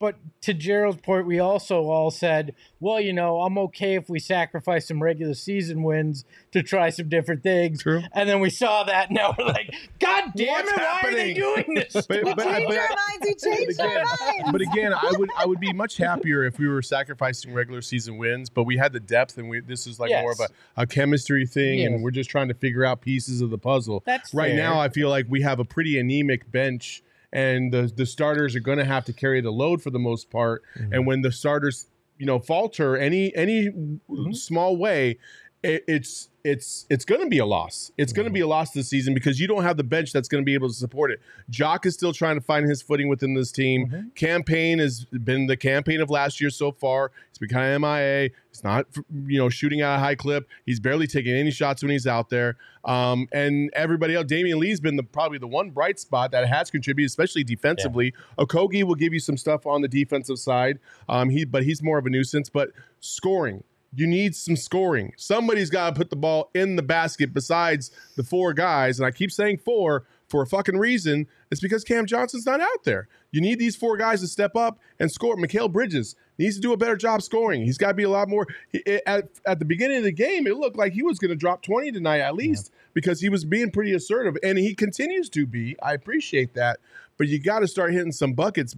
[0.00, 4.20] but to Gerald's point, we also all said, well, you know, I'm okay if we
[4.20, 7.82] sacrifice some regular season wins to try some different things.
[7.82, 8.02] True.
[8.12, 9.10] And then we saw that.
[9.10, 11.92] Now we're like, God damn What's it, why are they doing this?
[12.06, 14.52] But, but, but, Change our minds, we changed our again, minds.
[14.52, 18.18] but again, I would I would be much happier if we were sacrificing regular season
[18.18, 20.48] wins, but we had the depth, and we this is like more of a,
[20.82, 21.88] a chemistry thing, Yes.
[21.90, 24.02] and we're just trying to figure out pieces of the puzzle.
[24.06, 24.56] That's right fair.
[24.58, 24.78] now.
[24.80, 27.02] I feel like we have a pretty anemic bench,
[27.32, 30.30] and the the starters are going to have to carry the load for the most
[30.30, 30.62] part.
[30.78, 30.92] Mm-hmm.
[30.92, 31.86] And when the starters,
[32.18, 34.32] you know, falter any any mm-hmm.
[34.32, 35.18] small way,
[35.62, 37.90] it, it's it's it's going to be a loss.
[37.98, 40.28] It's going to be a loss this season because you don't have the bench that's
[40.28, 41.20] going to be able to support it.
[41.50, 44.12] Jock is still trying to find his footing within this team.
[44.14, 47.10] Cam Payne has been the Cam Payne of last year so far.
[47.28, 48.30] It's been kind of MIA.
[48.50, 48.86] It's not
[49.26, 50.48] you know shooting at a high clip.
[50.64, 52.56] He's barely taking any shots when he's out there.
[52.84, 56.70] Um, and everybody else, Damian Lee's been the probably the one bright spot that has
[56.70, 58.14] contributed, especially defensively.
[58.38, 60.78] Okogie will give you some stuff on the defensive side.
[61.08, 62.48] Um, he but he's more of a nuisance.
[62.48, 65.12] But scoring, you need some scoring.
[65.16, 68.98] Somebody's got to put the ball in the basket besides the four guys.
[68.98, 71.26] And I keep saying four for a fucking reason.
[71.50, 73.08] It's because Cam Johnson's not out there.
[73.30, 75.36] You need these four guys to step up and score.
[75.36, 77.62] Mikal Bridges needs to do a better job scoring.
[77.64, 78.46] He's got to be a lot more.
[78.70, 81.34] he- At, at the beginning of the game, it looked like he was going to
[81.36, 84.36] drop 20 tonight at least because he was being pretty assertive.
[84.42, 85.76] And he continues to be.
[85.82, 86.78] I appreciate that.
[87.16, 88.76] But you got to start hitting some buckets.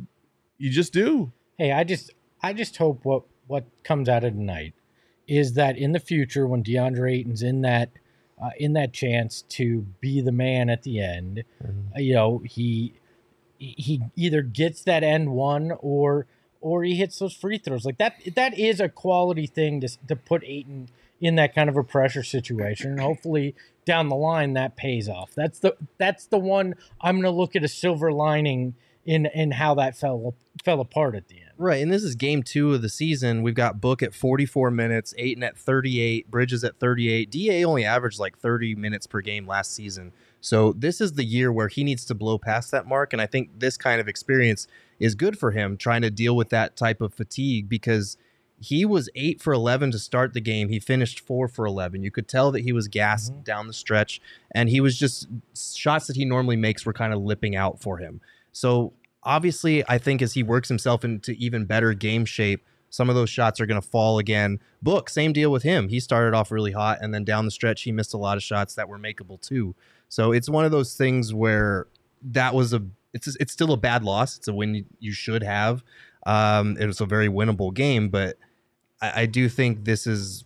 [0.59, 1.33] You just do.
[1.59, 4.73] hey, I just I just hope what what comes out of tonight
[5.31, 7.91] is that in the future when DeAndre Ayton's in that
[8.43, 12.95] uh, in that chance to be the man at the end, uh, you know, he
[13.57, 16.27] he either gets that end one or
[16.61, 17.85] or he hits those free throws.
[17.85, 20.89] Like that that is a quality thing to to put Ayton
[21.21, 22.91] in that kind of a pressure situation.
[22.91, 25.31] And hopefully down the line that pays off.
[25.37, 29.53] That's the that's the one I'm going to look at a silver lining in in
[29.53, 30.35] how that fell
[30.65, 31.51] fell apart at the end.
[31.57, 33.43] Right, and this is game two of the season.
[33.43, 37.31] We've got Book at 44 minutes, Ayton at 38, Bridges at 38.
[37.31, 40.13] Da only averaged like 30 minutes per game last season.
[40.41, 43.27] So this is the year where he needs to blow past that mark, and I
[43.27, 44.67] think this kind of experience
[44.99, 48.17] is good for him trying to deal with that type of fatigue because
[48.61, 50.69] he was eight for 11 to start the game.
[50.69, 52.03] He finished four for 11.
[52.03, 53.43] You could tell that he was gassed mm-hmm.
[53.43, 54.21] down the stretch,
[54.55, 57.99] and he was just shots that he normally makes were kind of lipping out for
[57.99, 58.21] him.
[58.53, 63.15] So obviously, I think as he works himself into even better game shape, some of
[63.15, 64.59] those shots are going to fall again.
[64.83, 65.89] Book, same deal with him.
[65.89, 68.43] He started off really hot, and then down the stretch, he missed a lot of
[68.43, 69.75] shots that were makeable too.
[70.09, 71.87] So it's one of those things where
[72.23, 72.83] that was a
[73.13, 74.37] it's it's still a bad loss.
[74.37, 75.83] It's a win you should have.
[76.27, 78.37] Um, it was a very winnable game, but
[79.01, 80.45] I, I do think this is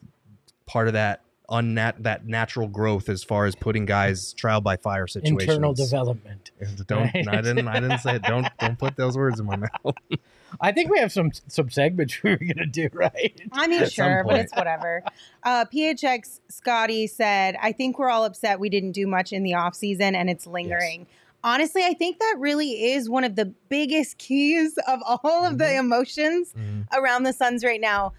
[0.66, 5.06] part of that unnat that natural growth as far as putting guys trial by fire
[5.06, 5.42] situations.
[5.42, 6.50] Internal development.
[6.86, 7.28] Don't Right.
[7.28, 8.22] I didn't I didn't say it.
[8.22, 9.94] Don't don't put those words in my mouth.
[10.60, 13.38] I think we have some some segments we were gonna do right.
[13.52, 15.02] I mean, At sure, but it's whatever.
[15.42, 19.54] Uh, PHX Scotty said, I think we're all upset we didn't do much in the
[19.54, 21.06] off season and it's lingering.
[21.42, 25.64] Honestly, I think that really is one of the biggest keys of all of the
[25.64, 25.78] Mm-hmm.
[25.86, 26.54] emotions
[26.96, 28.14] around the Suns right now.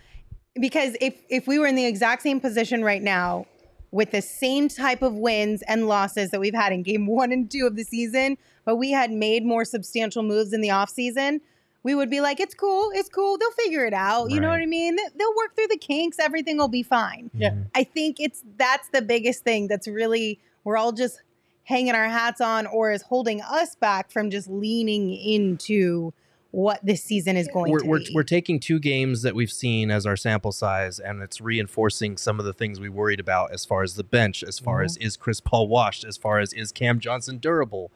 [0.59, 3.45] Because if if we were in the exact same position right now
[3.91, 7.49] with the same type of wins and losses that we've had in game one and
[7.49, 11.39] two of the season, but we had made more substantial moves in the offseason,
[11.83, 14.31] we would be like, it's cool, it's cool, they'll figure it out.
[14.31, 14.95] You know what I mean?
[14.95, 17.29] They- They'll work through the kinks, everything will be fine.
[17.33, 17.53] Yeah.
[17.73, 21.21] I think it's that's the biggest thing that's really we're all just
[21.63, 26.11] hanging our hats on or is holding us back from just leaning into
[26.55, 28.11] what this season is going we're, to we're, be.
[28.15, 32.39] we're taking two games that we've seen as our sample size and it's reinforcing some
[32.39, 35.05] of the things we worried about as far as the bench as far as mm-hmm.
[35.05, 37.91] is chris paul washed as far as is cam johnson durable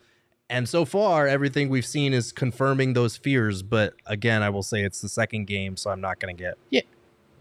[0.50, 4.84] and so far everything we've seen is confirming those fears but again i will say
[4.84, 6.82] it's the second game so i'm not going to get Yeah.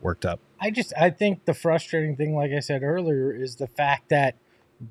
[0.01, 3.69] worked up I just I think the frustrating thing, like I said earlier, is the
[3.69, 4.35] fact that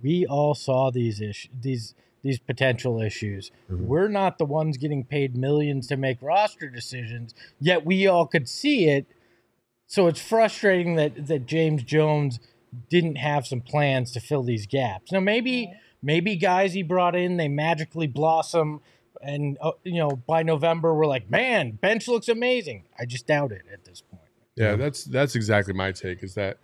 [0.01, 3.51] we all saw these issues, these these potential issues.
[3.69, 8.49] We're not the ones getting paid millions to make roster decisions, yet we all could
[8.49, 9.05] see it.
[9.85, 12.39] So it's frustrating that that James Jones
[12.89, 15.11] didn't have some plans to fill these gaps.
[15.11, 18.81] Now maybe maybe guys he brought in they magically blossom
[19.21, 23.51] and uh, you know by November we're like, "Man, bench looks amazing." I just doubt
[23.51, 24.23] it at this point.
[24.55, 26.23] Yeah, that's that's exactly my take.
[26.23, 26.57] Is that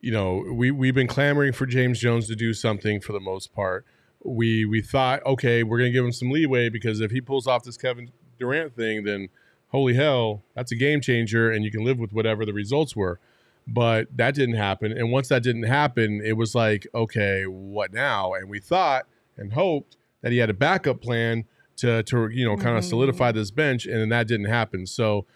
[0.00, 3.54] you know we we've been clamoring for James Jones to do something for the most
[3.54, 3.84] part.
[4.24, 7.62] We we thought okay, we're gonna give him some leeway because if he pulls off
[7.64, 9.28] this Kevin Durant thing, then
[9.68, 13.20] holy hell, that's a game changer, and you can live with whatever the results were.
[13.66, 18.32] But that didn't happen, and once that didn't happen, it was like okay, what now?
[18.34, 19.06] And we thought
[19.36, 21.44] and hoped that he had a backup plan
[21.76, 22.88] to to you know kind of Mhm.
[22.88, 24.86] solidify this bench, and then that didn't happen.
[24.86, 25.26] So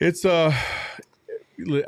[0.00, 0.54] it's uh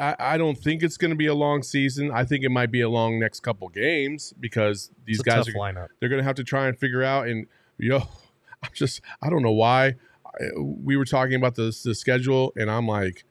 [0.01, 2.11] I, I don't think it's going to be a long season.
[2.11, 5.47] I think it might be a long next couple games because these It's a guys
[5.47, 7.29] tough are lineup they're going to have to try and figure out.
[7.29, 7.47] And
[7.79, 7.99] yo,
[8.63, 9.95] I'm just I don't know why.
[10.27, 13.25] I, we were talking about the the schedule, and I'm like,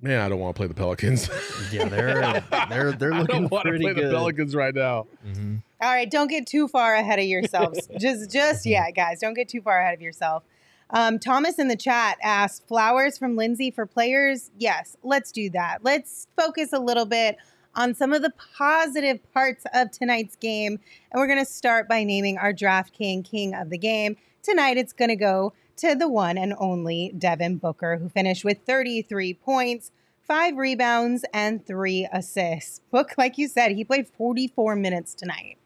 [0.00, 1.28] man, I don't want to play the Pelicans.
[1.72, 4.74] yeah they're they're they're I looking don't want to pretty play good the Pelicans right
[4.74, 5.06] now.
[5.26, 5.62] Mhm.
[5.82, 7.86] All right, don't get too far ahead of yourselves.
[7.98, 10.42] just, just yeah, guys, don't get too far ahead of yourself.
[10.90, 15.78] Um, Thomas in the chat asked, "Flowers from Lindsay for players?" Yes, let's do that.
[15.82, 17.36] Let's focus a little bit
[17.74, 20.78] on some of the positive parts of tonight's game,
[21.10, 24.16] and we're going to start by naming our Draft King King of the game.
[24.42, 28.58] Tonight, it's going to go to the one and only Devin Booker, who finished with
[28.66, 29.90] 33 points.
[30.20, 32.80] Five rebounds and three assists.
[32.90, 35.58] Book, like you said, he played 44 minutes tonight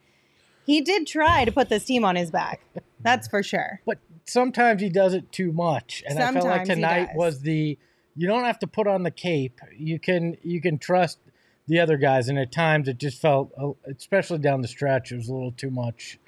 [0.68, 2.61] he did try to put this team on his back.
[3.00, 3.81] That's for sure.
[3.87, 3.96] but
[4.28, 7.78] sometimes he does it too much and i felt like tonight was the
[8.16, 11.18] you don't have to put on the cape you can you can trust
[11.66, 13.52] the other guys and at times it just felt
[13.86, 16.18] especially down the stretch it was a little too much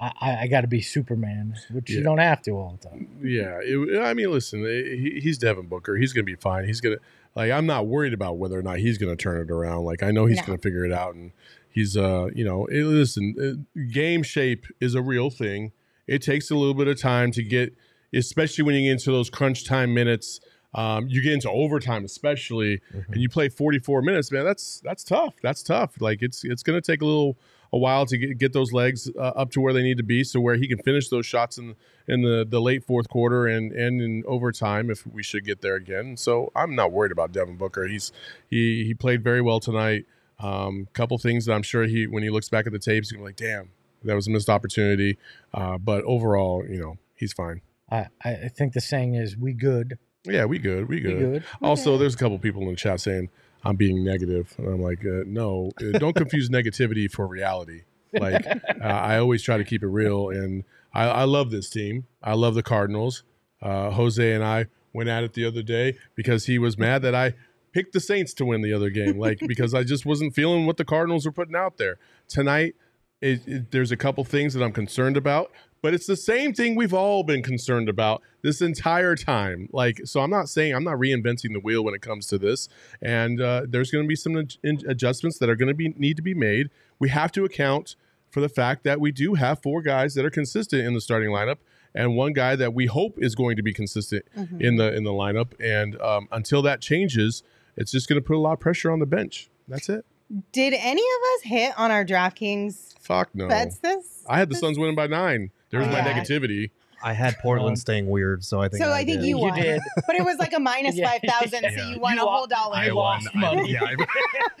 [0.00, 3.08] i i, I got to be superman which you don't have to all the time
[3.22, 5.96] Yeah, it, I mean, listen, eh, he, he's Devin Booker.
[5.96, 6.64] He's going to be fine.
[6.66, 7.02] He's going to
[7.34, 7.50] like.
[7.52, 9.84] I'm not worried about whether or not he's going to turn it around.
[9.84, 10.46] Like I know he's No.
[10.46, 11.32] going to figure it out, and
[11.70, 13.34] he's uh, you know, eh, listen,
[13.76, 15.72] eh, game shape is a real thing.
[16.10, 17.72] It takes a little bit of time to get,
[18.12, 20.40] especially when you get into those crunch time minutes.
[20.74, 22.80] Um, you get into overtime, especially,
[23.12, 24.44] and you play 44 minutes, man.
[24.44, 25.34] That's that's tough.
[25.42, 26.00] That's tough.
[26.00, 27.38] Like it's it's going to take a little
[27.72, 30.24] a while to get, get those legs uh, up to where they need to be,
[30.24, 31.76] so where he can finish those shots in
[32.08, 35.76] in the, the late fourth quarter and and in overtime if we should get there
[35.76, 36.16] again.
[36.16, 37.86] So I'm not worried about Devin Booker.
[37.86, 38.10] He's
[38.48, 40.06] he he played very well tonight.
[40.40, 43.12] Um, couple things that I'm sure he when he looks back at the tapes, he's
[43.12, 43.70] gonna be like, damn,
[44.04, 45.18] that was a missed opportunity.
[45.52, 47.60] Uh, but overall, you know, he's fine.
[47.90, 50.88] i i think the saying is we good Yeah, we good.
[50.88, 51.18] We we good.
[51.18, 53.30] good Also, there's a couple people in the chat saying
[53.64, 57.82] I'm being negative, and I'm like, uh, no, uh, don't confuse negativity for reality.
[58.12, 62.06] Like, uh, I always try to keep it real, and I, I love this team.
[62.22, 63.22] I love the Cardinals.
[63.62, 67.14] Uh, Jose and I went at it the other day because he was mad that
[67.14, 67.34] I
[67.72, 70.76] picked the Saints to win the other game, like because I just wasn't feeling what
[70.76, 72.74] the Cardinals were putting out there tonight.
[73.20, 75.50] It, it- there's a couple things that I'm concerned about,
[75.82, 79.68] but it's the same thing we've all been concerned about this entire time.
[79.72, 82.68] Like, so I'm not saying I'm not reinventing the wheel when it comes to this,
[83.00, 84.56] and uh, there's going to be some ad-
[84.86, 86.68] adjustments that are going to be need to be made.
[86.98, 87.96] We have to account
[88.30, 91.30] for the fact that we do have four guys that are consistent in the starting
[91.30, 91.56] lineup,
[91.94, 94.60] and one guy that we hope is going to be consistent Mm-hmm.
[94.60, 95.52] in the in the lineup.
[95.60, 97.42] And um, until that changes,
[97.76, 99.48] it's just going to put a lot of pressure on the bench.
[99.66, 100.04] That's it.
[100.52, 103.48] Did any of us hit on our DraftKings Fuck no.
[103.48, 104.24] bets this?
[104.28, 105.50] I had the this- Suns winning by nine.
[105.70, 106.12] There's my Yeah.
[106.20, 106.70] negativity.
[107.02, 108.82] I had Portland Um, staying weird, so I think.
[108.84, 109.28] So I think did.
[109.28, 109.58] you You won.
[109.58, 109.80] did.
[110.06, 111.08] But it was like a minus Yeah.
[111.10, 112.76] 5,000, so you won You a whole dollar.
[112.76, 112.94] I won.
[113.24, 113.60] lost money.
[113.62, 113.94] I, yeah, I,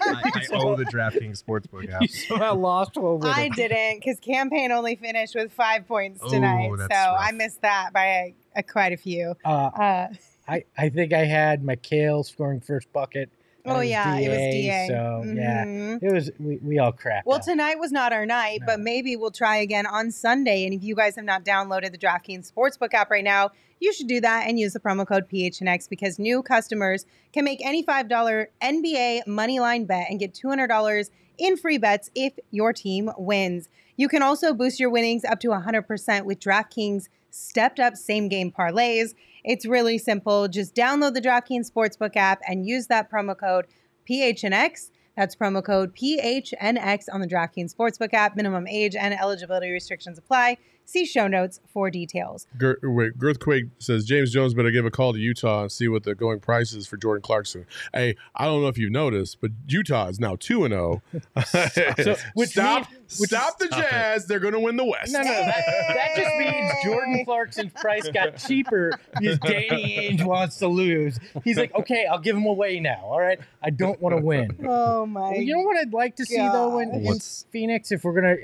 [0.00, 2.08] I, I owe the DraftKings Sportsbook app.
[2.08, 3.52] So I lost over I it.
[3.56, 6.70] didn't because Cam Payne only finished with five points Oh, tonight.
[6.70, 9.34] so that's I missed that by a, a quite a few.
[9.44, 10.08] Uh, Uh,
[10.48, 13.28] I, I think I had Mikal scoring first bucket.
[13.66, 14.86] Oh, yeah, it was DA.
[14.88, 16.02] So yeah, Mhm.
[16.02, 17.26] it was we, we all cracked.
[17.26, 17.42] Well, out.
[17.44, 20.64] tonight was not our night, but maybe we'll try again on Sunday.
[20.64, 24.08] And if you guys have not downloaded the DraftKings Sportsbook app right now, you should
[24.08, 28.46] do that and use the promo code PHNX because new customers can make any $5
[28.62, 33.68] NBA money line bet and get $200 in free bets if your team wins.
[33.96, 38.50] You can also boost your winnings up to 100% with DraftKings stepped up same game
[38.52, 39.14] parlays.
[39.44, 40.48] It's really simple.
[40.48, 43.66] Just download the DraftKings Sportsbook app and use that promo code
[44.08, 44.90] PHNX.
[45.20, 48.36] That's promo code PHNX on the DraftKings Sportsbook app.
[48.36, 50.56] Minimum age and eligibility restrictions apply.
[50.86, 52.48] See show notes for details.
[52.58, 56.02] Gir- wait, Girthquake says James Jones better give a call to Utah and see what
[56.02, 57.64] the going price is for Jordan Clarkson.
[57.94, 61.00] Hey, I don't know if you've noticed, but Utah is now two and oh.
[61.46, 62.16] zero.
[62.34, 63.90] which Stop, means- which- stop the Stop it.
[63.90, 64.26] Jazz.
[64.26, 65.12] They're going to win the West.
[65.12, 70.58] No, no, that, that just means Jordan Clarkson's price got cheaper because Danny Ainge wants
[70.58, 71.20] to lose.
[71.44, 73.00] He's like, okay, I'll give him away now.
[73.04, 74.56] All right, I don't want to win.
[74.66, 75.20] Oh my!
[75.30, 78.36] Well, you know what I'd like to see though in, in Phoenix, if we're gonna,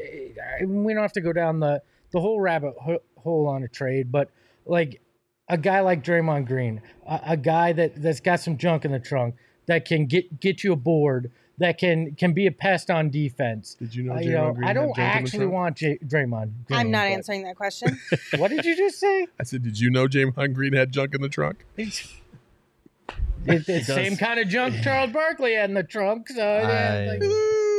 [0.67, 2.75] we don't have to go down the the whole rabbit
[3.17, 4.31] hole on a trade, but
[4.65, 5.01] like
[5.49, 8.99] a guy like Draymond Green, a, a guy that that's got some junk in the
[8.99, 13.75] trunk that can get get you aboard, that can can be a pest on defense.
[13.75, 14.15] Did you know?
[14.15, 16.51] Uh, you know, Green I don't junk actually want J- Draymond.
[16.67, 17.99] Green, I'm not but- answering that question.
[18.39, 19.27] What did you just say?
[19.41, 21.65] I said, did you know Draymond Green had junk in the trunk?
[23.47, 26.29] It's it's same kind of junk Charles Barkley had in the trunk.
[26.29, 27.23] So yeah, I- like,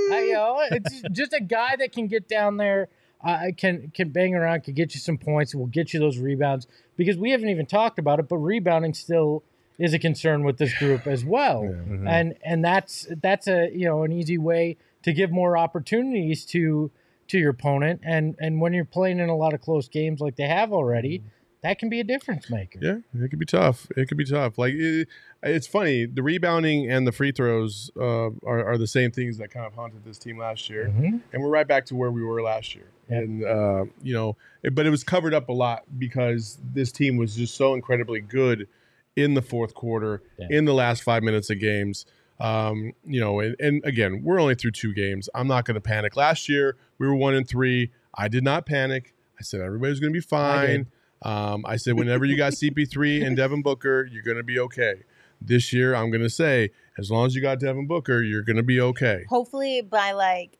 [0.09, 2.87] I, you know, it's just a guy that can get down there,
[3.23, 6.65] uh, can can bang around, can get you some points, will get you those rebounds.
[6.95, 9.43] Because we haven't even talked about it, but rebounding still
[9.77, 11.61] is a concern with this group as well.
[11.63, 12.07] Mhm.
[12.09, 16.89] And and that's that's a you know an easy way to give more opportunities to
[17.27, 17.99] to your opponent.
[18.03, 21.21] And and when you're playing in a lot of close games like they have already,
[21.67, 22.79] that can be a difference maker.
[22.81, 23.87] Yeah, it could be tough.
[23.95, 24.57] It could be tough.
[24.57, 25.07] Like it,
[25.43, 26.05] it's funny.
[26.05, 29.73] The rebounding and the free throws uh, are, are the same things that kind of
[29.73, 31.21] haunted this team last year, Mhm.
[31.33, 32.85] and we're right back to where we were last year.
[33.09, 33.21] Yep.
[33.23, 37.17] And uh, you know, it, but it was covered up a lot because this team
[37.17, 38.67] was just so incredibly good
[39.15, 40.47] in the fourth quarter, Yeah.
[40.49, 42.05] in the last five minutes of games.
[42.39, 45.27] Um, you know, and, and again, we're only through two games.
[45.33, 46.15] I'm not going to panic.
[46.15, 47.89] Last year, we were one and three.
[48.13, 49.15] I did not panic.
[49.39, 50.85] I said everybody's going to be fine.
[51.23, 55.03] Um, I said, whenever you got CP3 and Devin Booker, you're going to be okay.
[55.41, 58.57] This year, I'm going to say, as long as you got Devin Booker, you're going
[58.57, 59.25] to be okay.
[59.29, 60.57] Hopefully, by like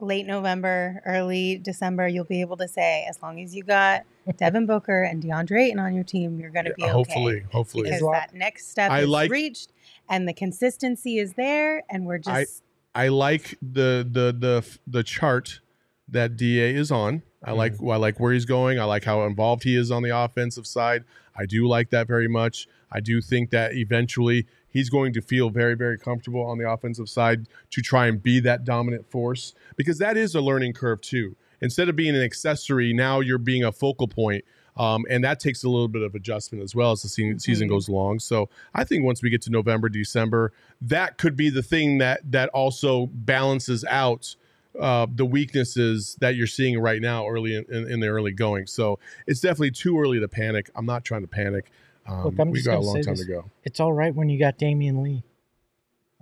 [0.00, 4.02] late November, early December, you'll be able to say, as long as you got
[4.36, 6.92] Devin Booker and DeAndre Ayton on your team, you're going to be okay.
[6.92, 7.84] hopefully, hopefully.
[7.84, 9.72] because As that next step I is like- reached
[10.08, 12.62] and the consistency is there, and we're I- just
[12.94, 15.60] I like the the the the chart
[16.08, 17.22] that Da is on.
[17.44, 18.78] I like I like where he's going.
[18.80, 21.04] I like how involved he is on the offensive side.
[21.36, 22.66] I do like that very much.
[22.90, 27.08] I do think that eventually he's going to feel very very comfortable on the offensive
[27.08, 31.36] side to try and be that dominant force because that is a learning curve too.
[31.60, 34.44] Instead of being an accessory, now you're being a focal point.
[34.76, 37.66] Um, and that takes a little bit of adjustment as well as the se- season
[37.66, 37.70] Mhm.
[37.70, 38.18] goes along.
[38.18, 42.20] So I think once we get to November, December, that could be the thing that
[42.30, 44.36] that also balances out
[44.80, 48.66] uh, the weaknesses that you're seeing right now early in, in, in the early going.
[48.66, 50.70] So it's definitely too early to panic.
[50.74, 51.70] I'm not trying to panic.
[52.06, 53.26] Um, Look, I'm we just got a long time this.
[53.26, 53.50] to go.
[53.64, 55.24] It's all right when you got Damian Lee.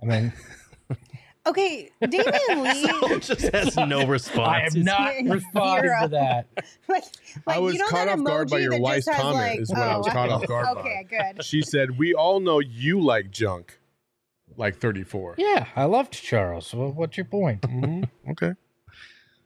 [0.01, 0.33] I mean,
[1.45, 1.89] okay.
[2.01, 4.47] Damian Lee, just has no response.
[4.47, 5.33] I am not Zero.
[5.35, 6.47] responding to that.
[6.87, 7.03] like,
[7.47, 9.35] I was you know caught off guard by your wife's comment.
[9.35, 11.33] like- is what I was oh, caught off guard Okay, by.
[11.33, 11.43] good.
[11.45, 13.79] She said, "We all know you like junk,
[14.57, 16.73] like 34." Yeah, I loved Charles.
[16.73, 17.61] Well, what's your point?
[17.65, 18.09] Mhm.
[18.31, 18.53] Okay.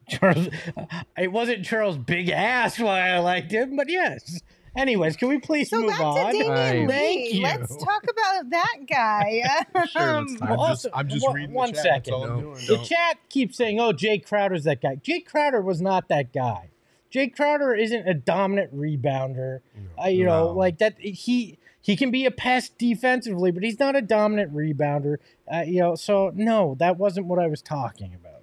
[0.09, 0.49] Charles,
[1.17, 4.41] it wasn't Charles' big ass why I liked him, but yes,
[4.75, 6.31] Anyways, can we please So move back on?
[6.31, 6.93] to Damian Lee.
[6.93, 7.41] Thank you.
[7.43, 9.41] Let's talk about that guy.
[9.87, 10.37] Sure, Um.
[10.41, 11.83] I'm Well, just, I'm just one- reading one the chat.
[11.83, 12.13] That's second.
[12.13, 12.65] all I'm No, doing.
[12.67, 16.69] The chat keeps saying, "Oh, Jae Crowder's that guy." Jae Crowder was not that guy.
[17.13, 19.61] Jae Crowder isn't a dominant rebounder.
[20.01, 20.99] Uh, you know, like that.
[20.99, 25.17] He he can be a pest defensively, but he's not a dominant rebounder.
[25.51, 28.41] Uh, you know, so no, that wasn't what I was talking about.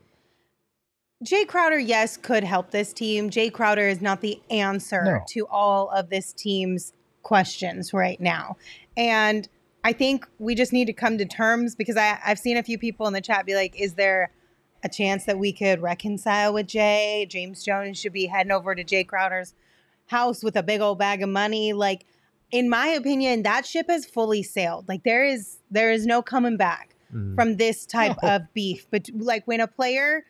[1.25, 3.31] Jae Crowder, yes, could help this team.
[3.31, 5.21] Jae Crowder is not the answer No.
[5.29, 8.57] to all of this team's questions right now.
[8.97, 9.49] And
[9.83, 12.79] I think we just need to come to terms because I, I've seen a few
[12.79, 14.31] people in the chat be like, is there
[14.85, 17.27] a chance that we could reconcile with Jae?
[17.29, 19.55] James Jones should be heading over to Jae Crowder's
[20.07, 21.73] house with a big old bag of money.
[21.73, 22.05] Like,
[22.51, 24.89] in my opinion, that ship has fully sailed.
[24.89, 27.35] Like there is there is no coming back Mhm.
[27.35, 28.29] from this type No.
[28.37, 28.87] of beef.
[28.91, 30.25] But like when a player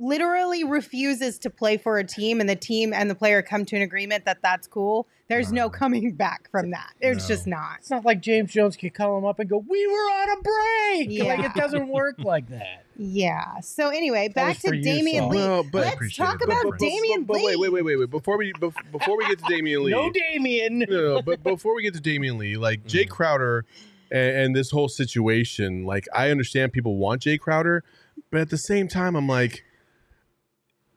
[0.00, 3.76] literally refuses to play for a team and the team and the player come to
[3.76, 5.70] an agreement that that's cool, there's no No.
[5.70, 6.92] coming back from that.
[7.00, 7.34] It's No.
[7.34, 7.76] just not.
[7.80, 10.42] It's not like James Jones could call him up and go, "We were on a
[10.42, 11.46] break." Like Yeah.
[11.46, 12.84] it doesn't work like that.
[13.02, 13.60] Yeah.
[13.60, 15.38] So anyway, That back to for you, Damian Lee.
[15.38, 17.44] Well, but- Let's talk it, about but- but- Damian but, Lee.
[17.46, 18.10] wait, wait, wait, wait, wait.
[18.10, 18.52] Before we
[18.92, 20.80] before we get to Damian Lee, No, Damien.
[20.80, 23.08] no, no, but before we get to Damian Lee, like Jae Mhm.
[23.08, 23.64] Crowder
[24.10, 27.84] and, and this whole situation, like I understand people want Jae Crowder,
[28.30, 29.69] but at the same time, I'm like, i-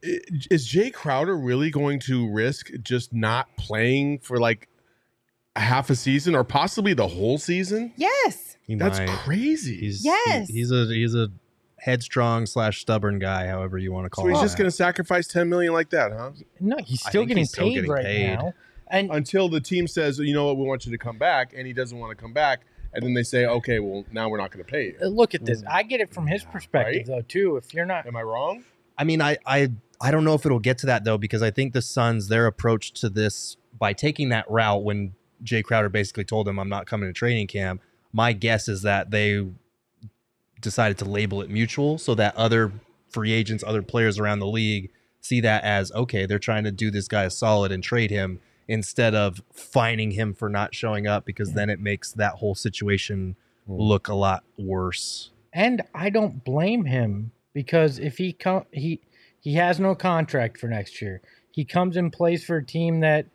[0.04, 4.68] is Jae Crowder really going to risk just not playing for like
[5.56, 7.94] a half a season or possibly the whole season?
[7.96, 8.58] Yes.
[8.68, 9.10] He That's might.
[9.10, 9.78] crazy.
[9.78, 10.48] He's Yes.
[10.50, 11.30] he- he's a he's a
[11.80, 15.28] headstrong slash stubborn guy, however you want to call so he's just going to sacrifice
[15.28, 16.32] 10 million like that, huh?
[16.62, 18.36] No, he's still getting he's still paid getting right paid.
[18.36, 18.54] now.
[18.88, 21.66] And Until the team says, you know what, we want you to come back, and
[21.68, 22.62] he doesn't want to come back,
[22.94, 25.08] and then they say, okay, well now we're not going to pay you.
[25.10, 25.62] look at this.
[25.70, 27.06] I get it from his perspective Right?
[27.06, 27.58] though too.
[27.58, 28.64] If you're not Am I wrong?
[28.98, 29.72] I mean, I, I
[30.04, 32.46] I don't know if it'll get to that though, because I think the Suns, their
[32.46, 36.86] approach to this by taking that route when Jae Crowder basically told him I'm not
[36.86, 37.82] coming to training camp,
[38.12, 39.46] my guess is that they
[40.62, 42.72] decided to label it mutual so that other
[43.10, 44.92] free agents, other players around the league
[45.22, 48.40] see that as okay, they're trying to do this guy a solid and trade him
[48.68, 53.36] instead of fining him for not showing up because then it makes that whole situation
[53.66, 53.76] Hmm.
[53.80, 55.32] look a lot worse.
[55.54, 59.00] and I don't blame him because if he come he
[59.44, 61.22] he has no contract for next year.
[61.52, 63.28] He comes and plays for a team that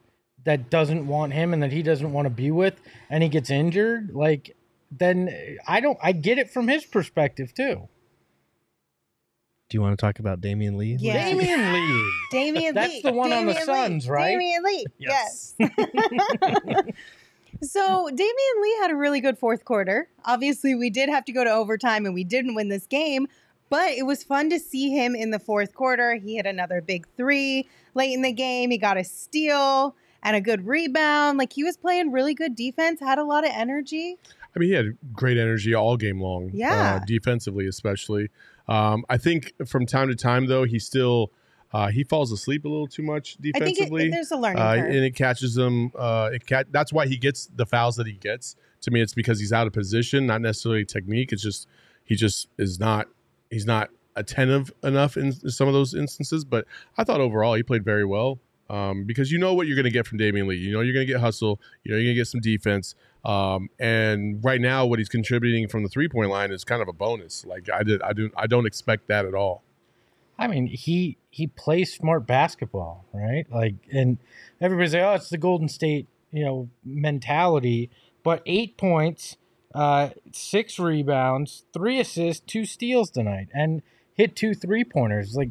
[0.45, 2.81] that doesn't want him and that he doesn't want to be with
[3.11, 4.57] and he gets injured, like
[4.91, 5.29] then
[5.69, 7.89] I don't I get it from his perspective too.
[9.69, 10.97] Do you want to talk about Damian Lee?
[10.99, 11.13] Yeah.
[11.27, 12.13] Damian Lee.
[12.33, 13.03] Damian That's Lee.
[13.03, 14.11] the one on the Damian Suns, Lee.
[14.11, 14.31] right?
[14.31, 14.87] Damian Lee.
[14.99, 15.55] Yes.
[15.59, 15.71] Yes.
[17.63, 20.09] so Damian Lee had a really good fourth quarter.
[20.25, 23.29] Obviously, we did have to go to overtime and we didn't win this game,
[23.71, 26.17] but it was fun to see him in the fourth quarter.
[26.17, 28.71] He hit another big three late in the game.
[28.71, 31.39] He got a steal and a good rebound.
[31.39, 34.19] Like he was playing really good defense, had a lot of energy.
[34.55, 36.51] I mean, he had great energy all game long.
[36.53, 37.01] Yeah.
[37.01, 38.31] uh, defensively especially.
[38.69, 41.33] Um, I think from time to time though, he still
[41.73, 44.59] uh, he falls asleep a little too much I think it, defensively, there's a learning
[44.63, 44.87] uh, curve.
[44.87, 45.93] and it catches him.
[45.97, 46.67] Uh, it cat.
[46.71, 48.57] That's why he gets the fouls that he gets.
[48.83, 51.33] To me, it's because he's out of position, not necessarily technique.
[51.33, 51.67] It's just
[52.05, 53.09] he just is not.
[53.51, 56.45] He's not attentive enough in some of those instances.
[56.45, 58.39] But I thought overall he played very well.
[58.71, 60.57] Um, because you know what you're going to get from Damian Lee.
[60.57, 61.59] You know you're going to get hustle.
[61.85, 62.95] You know you're going to get some defense.
[63.25, 66.89] Um, and right now, what he's contributing from the three point line is kind of
[66.89, 67.47] a bonus.
[67.47, 69.63] Like I did, I do, I don't expect that at all.
[70.39, 73.45] I mean, he he plays smart basketball, right?
[73.51, 74.19] Like, and
[74.61, 77.91] everybody's like, "Oh, it's the Golden State, you know, mentality."
[78.23, 79.37] But eight points,
[79.79, 83.83] uh, six rebounds, three assists, two steals tonight, and
[84.15, 85.37] hit two three pointers.
[85.37, 85.51] Like,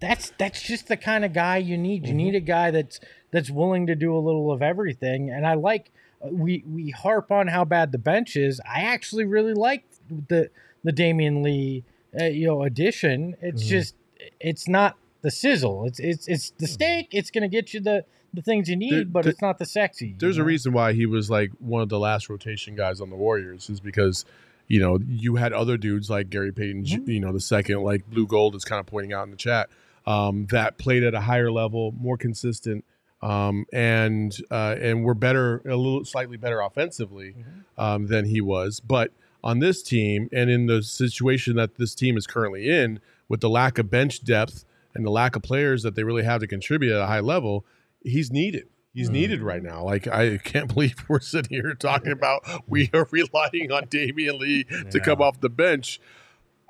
[0.00, 2.06] that's that's just the kind of guy you need.
[2.06, 3.00] You need a guy that's
[3.30, 5.30] that's willing to do a little of everything.
[5.30, 5.90] And I like
[6.24, 8.60] we we harp on how bad the bench is.
[8.64, 9.84] I actually really like
[10.28, 10.50] the
[10.84, 11.84] the Damian Lee
[12.18, 13.36] uh, you know addition.
[13.42, 13.68] It's Mhm.
[13.68, 13.94] just
[14.40, 15.84] it's not the sizzle.
[15.86, 17.08] It's it's it's the steak.
[17.12, 18.04] It's gonna get you the
[18.34, 20.14] the things you need, There- but there- it's not the sexy.
[20.18, 23.10] There's you a reason why he was like one of the last rotation guys on
[23.10, 24.24] the Warriors is because
[24.66, 27.08] you know you had other dudes like Gary Payton, J Mhm.
[27.08, 29.68] you know the second like Blue Gold is kind of pointing out in the chat
[30.06, 32.84] um, that played at a higher level, more consistent,
[33.22, 37.82] um, and uh, and were better a little slightly better offensively Mhm.
[37.82, 39.12] um, than he was, but.
[39.44, 42.98] On this team, and in the situation that this team is currently in,
[43.28, 44.64] with the lack of bench depth
[44.96, 47.64] and the lack of players that they really have to contribute at a high level,
[48.02, 48.68] he's needed.
[48.94, 49.12] He's Mhm.
[49.12, 49.84] needed right now.
[49.84, 54.64] Like I can't believe we're sitting here talking about we are relying on Damian Lee
[54.90, 56.00] to come off the bench.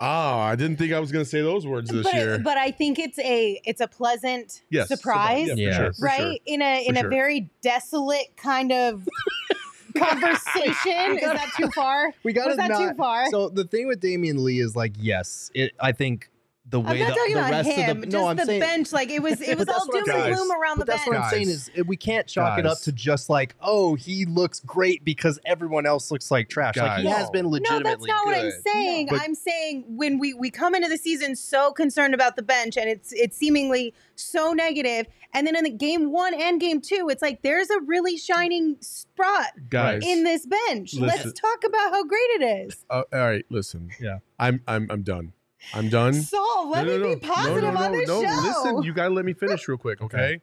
[0.00, 2.38] Oh, I didn't think I was going to say those words this but, year.
[2.38, 5.76] but I think it's a it's a pleasant yes, surprise, Yeah, for Yeah.
[5.76, 6.18] sure, for right?
[6.20, 6.36] sure.
[6.46, 7.10] In a in For a sure.
[7.10, 9.08] very desolate kind of
[9.96, 11.16] conversation.
[11.18, 12.12] Is that too far?
[12.22, 13.30] We got Was that too far?
[13.30, 15.72] So the thing with Damian Lee is like, yes, it.
[15.80, 16.30] I think
[16.70, 17.90] the I'm not the, talking the about rest him.
[17.90, 18.60] of the just no, I'm the saying.
[18.60, 21.16] bench, like it was, it was all doom and gloom around But the that's bench.
[21.16, 24.60] what I'm saying is we can't chalk it up to just like, oh, he looks
[24.60, 26.76] great because everyone else looks like trash.
[26.76, 27.16] Like he Guys.
[27.16, 27.84] has been legitimately.
[27.84, 28.62] No, that's not what I'm good.
[28.66, 29.06] saying.
[29.10, 32.76] But- I'm saying when we we come into the season so concerned about the bench
[32.76, 37.08] and it's it's seemingly so negative, and then in the game one and game two,
[37.10, 40.94] it's like there's a really shining spot Guys, in this bench.
[40.94, 41.06] Listen.
[41.28, 42.84] Let's talk about how great it is.
[42.90, 43.90] uh, all right, listen.
[44.00, 44.18] Yeah.
[44.38, 45.32] I'm I'm I'm done.
[45.74, 46.14] I'm done.
[46.14, 48.22] Saul, let No, me no, be positive no, no, on no, this no.
[48.22, 48.42] show.
[48.42, 50.40] Listen, you gotta let me finish real quick, okay?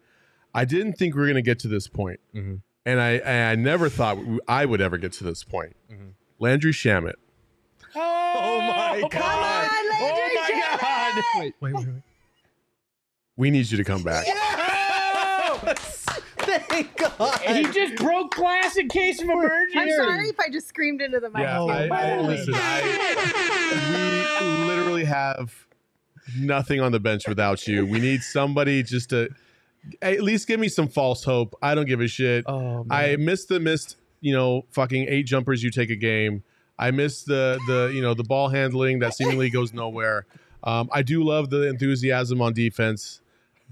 [0.53, 2.61] I didn't think we were gonna get to this point, Mhm.
[2.86, 5.76] and I and I never thought I would ever get to this point.
[5.91, 6.13] Mhm.
[6.39, 7.16] Landry Shamet.
[7.97, 10.82] Oh, my Come on, Oh my Shamet!
[10.82, 11.24] God!
[11.39, 11.88] Wait, wait, wait.
[11.88, 12.01] wait.
[13.38, 14.26] We need you to come back.
[16.76, 17.39] Thank God.
[17.39, 19.80] He just broke glass in case of emergency.
[19.80, 21.63] I'm sorry if I just screamed into the Yeah.
[21.63, 22.53] I, I, listen.
[22.55, 25.53] I, we literally have
[26.38, 27.86] nothing on the bench without you.
[27.86, 29.30] We need somebody just to
[30.01, 31.55] at least give me some false hope.
[31.61, 32.43] I don't give a shit.
[32.47, 36.43] Oh, I missed the missed, you know, fucking eight jumpers you take a game.
[36.78, 40.26] I missed the the you know the ball handling that seemingly goes nowhere.
[40.63, 43.21] Um, I do love the enthusiasm on defense,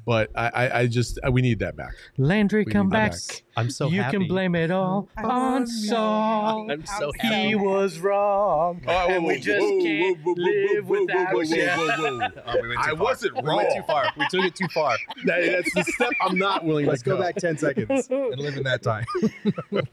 [0.06, 1.94] but I I, I just uh, we need that back.
[2.18, 3.12] Landry, We come back.
[3.12, 3.44] back.
[3.56, 4.18] I'm so you happy.
[4.18, 6.72] can blame it all I'm on so Saul.
[6.72, 7.50] I'm so happy.
[7.50, 11.68] He was wrong, oh, and we just can't live without you.
[11.70, 13.04] Oh, we went I too far.
[13.04, 13.44] wasn't wrong.
[13.46, 14.06] We went too far.
[14.18, 14.98] We took it too far.
[15.26, 18.58] That- that's the step I'm not willing Let's to go back 10 seconds and live
[18.58, 19.06] in that time.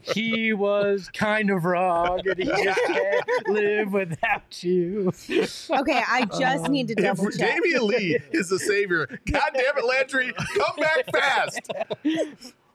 [0.01, 5.11] He was kind of wrong, and he just can't live without you.
[5.29, 7.55] Okay, I just um, need to double check.
[7.55, 11.71] Damian Lee is the savior, God damn it, Landry, come back fast.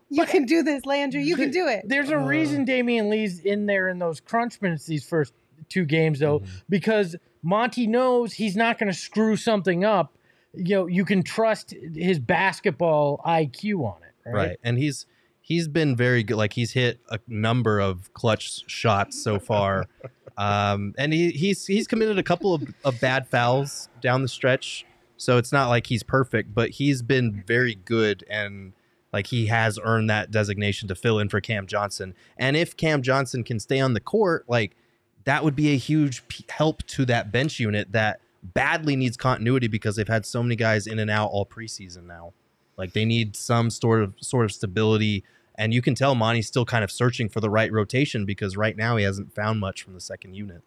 [0.09, 1.25] You can do this, Landry.
[1.25, 1.83] You can do it.
[1.89, 5.33] There's a reason Damian Lee's in there in those crunch minutes these first
[5.69, 10.17] two games, though, because Monty knows he's not going to screw something up.
[10.55, 14.35] You know, you can trust his basketball IQ on it, right?
[14.35, 14.57] Right.
[14.63, 15.07] And he's
[15.41, 16.37] he's been very good.
[16.37, 19.87] Like he's hit a number of clutch shots so far.
[20.39, 24.87] um, and he, he's he's committed a couple of, of bad fouls down the stretch.
[25.17, 28.73] So it's not like he's perfect, but he's been very good and
[29.13, 32.15] like he has earned that designation to fill in for Cam Johnson.
[32.37, 34.77] And if Cam Johnson can stay on the court, like
[35.25, 39.69] that would be a huge p- help to that bench unit that badly needs continuity
[39.69, 42.33] because they've had so many guys in and out all preseason now.
[42.77, 45.25] Like they need some sort of sort of stability.
[45.55, 48.77] And you can tell Monty's still kind of searching for the right rotation because right
[48.77, 50.63] now he hasn't found much from the second unit.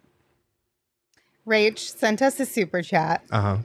[1.47, 3.23] Rach sent us a super chat.
[3.31, 3.57] Uh huh.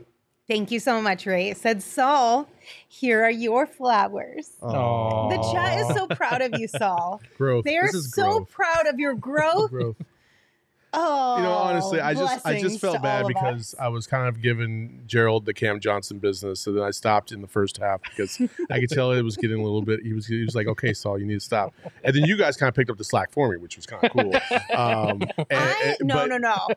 [0.47, 1.49] Thank you so much, Ray.
[1.49, 2.47] It said, Saul,
[2.87, 4.51] here are your flowers.
[4.61, 5.29] Oh.
[5.29, 7.19] The chat is so proud of you, Saul.
[7.37, 7.65] Growth.
[7.65, 8.51] They are so growth.
[8.51, 9.71] proud of your growth.
[9.71, 9.95] growth.
[10.97, 13.75] Oh, You know, honestly, I just I just felt bad because us.
[13.81, 17.41] I was kind of giving Gerald the Cam Johnson business, so then I stopped in
[17.41, 18.39] the first half because
[18.71, 19.99] I could tell it was getting a little bit.
[20.03, 21.73] He was he was like, "Okay, Saul, you need to stop,"
[22.05, 24.05] and then you guys kind of picked up the slack for me, which was kind
[24.05, 24.33] of cool.
[24.73, 26.67] Um, and- I, and- no, but- no, no.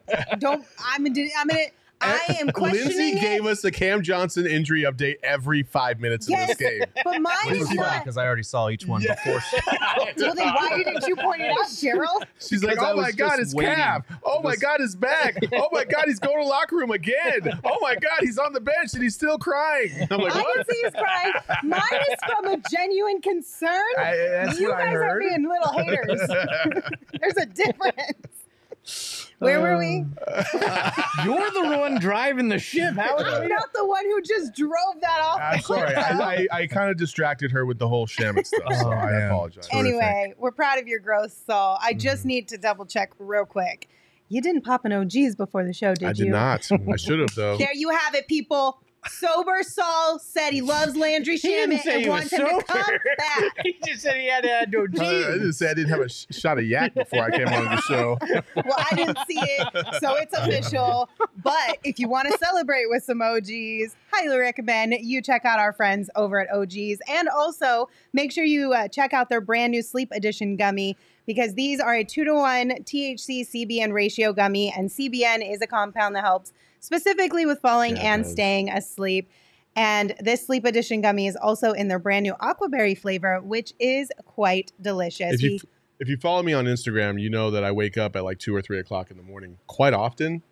[0.40, 0.64] Don't.
[0.84, 1.06] I'm.
[1.06, 1.14] I'm
[1.46, 1.66] gonna.
[2.00, 3.20] I am questioning Lindsay it.
[3.20, 6.84] gave us a Cam Johnson injury update every five minutes Yes, of this game.
[7.04, 8.04] but mine Which is was funny not.
[8.04, 9.14] because I already saw each one Yeah.
[9.14, 9.40] before.
[10.16, 12.24] Well, then why didn't you point it out, Gerald?
[12.40, 13.74] She's like, Because I "Oh my God, just it's waiting.
[13.74, 14.02] Cam!
[14.24, 15.36] Oh my God, he's back!
[15.52, 17.40] Oh my God, he's going to locker room again!
[17.64, 20.66] Oh my God, he's on the bench and he's still crying!" I'm like, I "What?"
[20.66, 21.32] can see he's crying.
[21.64, 23.70] Mine is from a genuine concern.
[23.96, 26.20] I, that's you what I guys are being little haters.
[27.20, 29.27] There's a difference.
[29.38, 30.04] Where were we?
[31.24, 32.94] You're the one driving the ship.
[32.94, 35.40] How I'm not the one who just drove that off.
[35.40, 35.94] I'm sorry.
[35.94, 39.10] I, I, I kind of distracted her with the whole Shamet stuff, so Oh, I
[39.12, 39.30] man.
[39.30, 39.68] apologize.
[39.72, 41.78] Anyway, we're proud of your growth, Saul.
[41.80, 42.28] I just Mm-hmm.
[42.28, 43.88] need to double check real quick.
[44.28, 46.30] You didn't pop an OGs before the show, did I you?
[46.30, 46.68] not.
[46.72, 47.56] I should have though.
[47.56, 48.80] There you have it, people.
[49.06, 52.64] Sober Saul said he loves Landry He didn't Shamet and he wants was him to
[52.64, 52.82] come
[53.18, 53.52] back.
[53.64, 54.98] he just said he had to add no Uh, I G.
[54.98, 57.80] didn't say I didn't have a sh- shot of yak before I came on the
[57.82, 58.18] show.
[58.56, 59.68] Well, I didn't see it,
[60.00, 61.08] so it's official.
[61.42, 65.72] But if you want to celebrate with some OGs, highly recommend you check out our
[65.72, 66.98] friends over at OGs.
[67.08, 70.96] And also make sure you uh, check out their brand new Sleep Edition gummy
[71.26, 75.66] because these are a two to one THC CBN ratio gummy, and CBN is a
[75.66, 79.28] compound that helps specifically with falling Yeah, and staying asleep.
[79.76, 84.10] And this Sleep Edition gummy is also in their brand new aquaberry flavor, which is
[84.24, 85.34] quite delicious.
[85.34, 85.60] If you We-
[86.00, 88.54] if you follow me on Instagram, you know that I wake up at like two
[88.54, 90.42] or three o'clock in the morning quite often.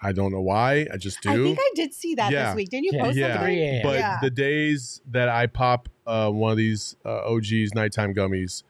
[0.00, 0.86] I don't know why.
[0.92, 1.30] I just do.
[1.30, 2.46] I think I did see that Yeah.
[2.50, 2.68] this week.
[2.70, 3.04] Didn't you Yeah.
[3.04, 3.44] post yeah, something?
[3.54, 3.82] 3 a.m.
[3.82, 4.18] but Yeah.
[4.22, 8.62] the days that I pop uh, one of these uh, OG's nighttime gummies,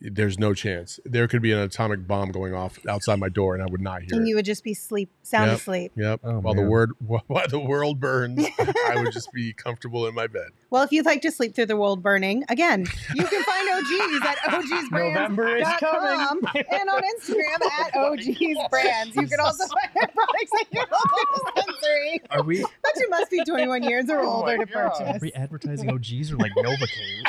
[0.00, 1.00] there's no chance.
[1.04, 4.02] There could be an atomic bomb going off outside my door, and I would not
[4.02, 4.28] hear And it.
[4.28, 5.58] you would just be sleep, sound Yep.
[5.58, 5.92] asleep.
[5.96, 6.20] Yep.
[6.24, 6.70] Oh, while the man.
[6.70, 6.90] word
[7.26, 10.48] while the world burns, I would just be comfortable in my bed.
[10.70, 14.26] Well, if you'd like to sleep through the world burning, again, you can find OGs
[14.26, 14.36] at
[14.92, 19.14] November is ogsbrands.com and on Instagram oh at OGs Brands.
[19.16, 21.24] You can also find their products at your local
[21.54, 22.20] dispensary.
[22.30, 24.76] Are we But you must be 21 years or Oh older my to God.
[24.82, 25.22] are purchase.
[25.22, 27.22] we advertising OGs or like Novocaine?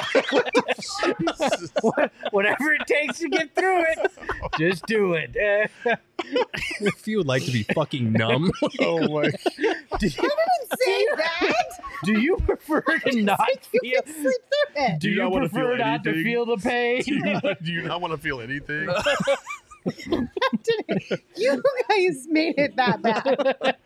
[2.32, 4.12] Whatever it takes to get through it,
[4.58, 5.36] just do it.
[6.82, 8.52] If you would like to be fucking numb,
[8.82, 9.30] oh my!
[10.00, 11.54] do, you, Say that.
[12.04, 13.40] do you prefer to not
[13.72, 14.02] You feel?
[14.02, 15.00] can sleep through it.
[15.00, 16.26] Do you you, not wanna prefer feel not to anything?
[16.26, 17.02] feel the pain?
[17.04, 18.90] Do you, not, do you not want to feel anything?
[21.36, 23.78] You guys made it that bad.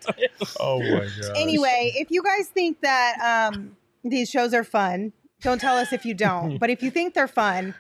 [0.60, 1.36] Oh my god!
[1.36, 6.06] anyway, if you guys think that um, these shows are fun, don't tell us if
[6.06, 6.58] you don't.
[6.58, 7.76] but if you think they're fun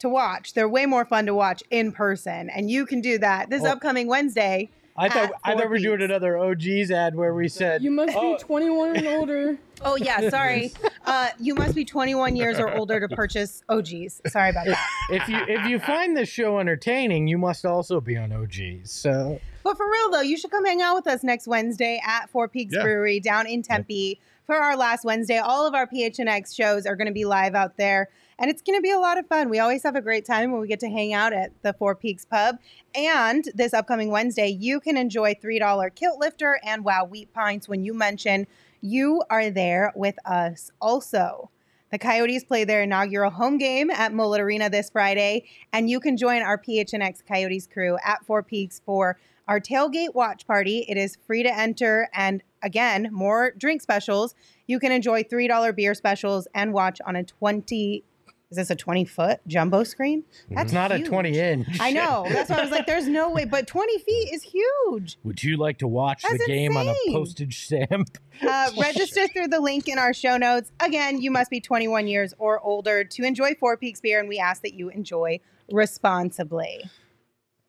[0.00, 3.50] to watch, they're way more fun to watch in person, and you can do that
[3.50, 3.68] this Oh.
[3.72, 4.68] upcoming Wednesday.
[4.98, 8.16] I thought I thought we were doing another OG's ad where we said You must
[8.16, 8.36] Oh.
[8.36, 9.58] be 21 and older.
[9.84, 10.72] Oh yeah, sorry.
[11.04, 14.22] Uh, you must be 21 years or older to purchase OGs.
[14.26, 14.88] Sorry about that.
[15.10, 18.90] if you if you find this show entertaining, you must also be on OG's.
[18.90, 22.30] So But for real though, you should come hang out with us next Wednesday at
[22.30, 22.84] Four Peaks Yeah.
[22.84, 25.38] Brewery down in Tempe for our last Wednesday.
[25.38, 28.08] All of our PHNX shows are going to be live out there,
[28.38, 29.48] and it's going to be a lot of fun.
[29.48, 31.96] We always have a great time when we get to hang out at the Four
[31.96, 32.58] Peaks Pub.
[32.94, 37.68] And this upcoming Wednesday, you can enjoy three dollar kilt lifter and wow wheat pints
[37.68, 38.46] when you mention
[38.80, 40.70] you are there with us.
[40.80, 41.50] Also.
[41.92, 46.16] The Coyotes play their inaugural home game at Mullet Arena this Friday, and you can
[46.16, 49.16] join our PHNX Coyotes crew at Four Peaks for
[49.48, 50.84] our tailgate watch party.
[50.88, 54.34] It is free to enter, and again, more drink specials.
[54.66, 58.04] You can enjoy $3 beer specials and watch on a 20
[58.50, 60.22] is this a 20 foot jumbo screen?
[60.50, 61.06] That's not huge.
[61.06, 61.66] a twenty inch.
[61.80, 62.26] I know.
[62.30, 65.18] That's why I was like, there's no way, but 20 feet is huge.
[65.24, 68.18] Would you like to watch That's the game on a postage stamp?
[68.46, 70.70] Uh, register through the link in our show notes.
[70.80, 74.38] Again, you must be 21 years or older to enjoy Four Peaks beer, and we
[74.38, 75.40] ask that you enjoy
[75.72, 76.84] responsibly.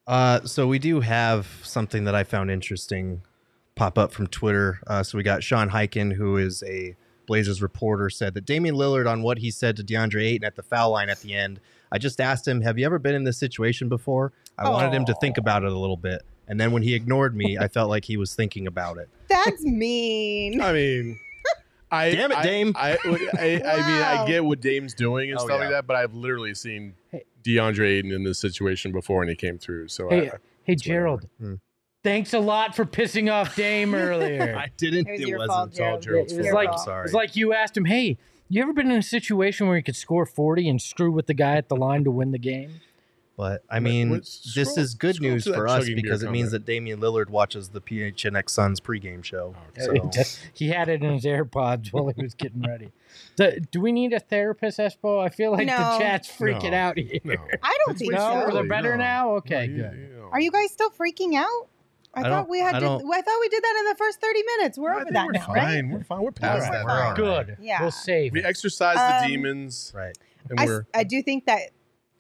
[0.08, 3.22] Uh, so we do have something that I found interesting
[3.76, 4.80] pop up from Twitter.
[4.88, 6.95] Uh, so we got Sean Highkin, who is a
[7.28, 10.64] Blazers reporter, said that Damian Lillard on what he said to DeAndre Ayton at the
[10.64, 11.60] foul line at the end.
[11.91, 15.05] I just asked him, "Have you ever been in this situation before?" I wanted him
[15.05, 17.89] to think about it a little bit, and then when he ignored me, I felt
[17.89, 19.10] like he was thinking about it.
[19.30, 20.62] That's mean.
[20.62, 21.20] I mean,
[21.91, 22.73] I Damn it, Dame.
[22.75, 23.61] I, I, I, mean,
[23.99, 24.23] Wow.
[24.23, 27.23] I get what Dame's doing and Oh, stuff like that, but I've literally seen Hey.
[27.43, 29.88] DeAndre Ayton in this situation before, and he came through.
[29.88, 30.33] So Hey, I,
[30.63, 30.75] hey.
[30.75, 31.27] Gerald.
[31.39, 31.55] Hmm.
[32.03, 34.55] Thanks a lot for pissing off Dame earlier.
[34.57, 35.07] I didn't.
[35.07, 36.85] It was your fault, It's all Gerald's it was Your like fault.
[36.85, 37.05] Sorry.
[37.05, 38.17] it's like you asked him, "Hey,
[38.49, 41.33] you ever been in a situation where you could score 40 and screw with the
[41.33, 42.79] guy at the line to win the game?"
[43.38, 46.49] But I What- mean, what- this scroll- is good news for us because it means
[46.51, 49.53] that Damian Lillard watches the PHNX Suns pregame show.
[49.79, 52.91] Oh, So, he had it in his AirPods while he was getting ready.
[53.35, 55.23] Do, do we need a therapist, Espo?
[55.23, 55.77] I feel like No.
[55.77, 56.77] the chat's freaking No.
[56.77, 57.19] out here.
[57.23, 57.35] No.
[57.61, 58.27] I don't think No, too so.
[58.27, 59.03] are they early, better no.
[59.03, 59.29] now?
[59.35, 59.99] Okay, No, good.
[59.99, 60.29] you.
[60.31, 61.69] Are you guys still freaking out?
[62.15, 62.73] I, I thought we had.
[62.73, 64.79] I Did, I thought we did that in the first thirty minutes.
[64.79, 65.55] We're I over think that we're now, fine.
[65.55, 65.85] right?
[65.88, 66.21] We're fine.
[66.23, 66.85] We're past All that.
[66.85, 67.15] We're all right.
[67.15, 67.57] Good.
[67.61, 67.81] Yeah.
[67.81, 70.17] We'll save We exercise the Um, demons, right.
[70.49, 71.69] and I, we're s- I do think that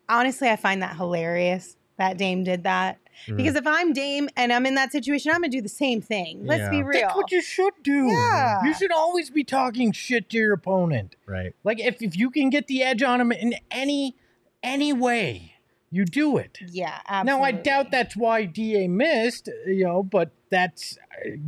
[0.09, 3.35] honestly, I find that hilarious that Dame did that Mm.
[3.37, 6.45] because if I'm Dame and I'm in that situation, I'm gonna do the same thing.
[6.45, 7.01] Let's be real.
[7.01, 8.05] That's what you should do.
[8.09, 8.63] Yeah.
[8.63, 11.15] You should always be talking shit to your opponent.
[11.25, 11.55] Right.
[11.63, 14.15] Like if, if you can get the edge on him in any
[14.61, 15.53] any way,
[15.89, 16.59] you do it.
[16.67, 17.39] yeah, absolutely.
[17.39, 20.99] Now I doubt that's why Da missed, you know, but that's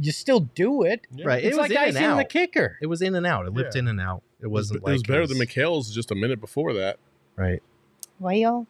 [0.01, 1.05] you still do it.
[1.24, 1.43] Right.
[1.43, 2.80] It's it was like in and icing the kicker.
[2.82, 3.45] It was in and out.
[3.45, 3.82] It lipped Yeah.
[3.82, 4.24] in and out.
[4.39, 6.97] It it was, wasn't it was like better than Mikal's just a minute before that.
[7.36, 7.62] Right.
[8.20, 8.67] Well,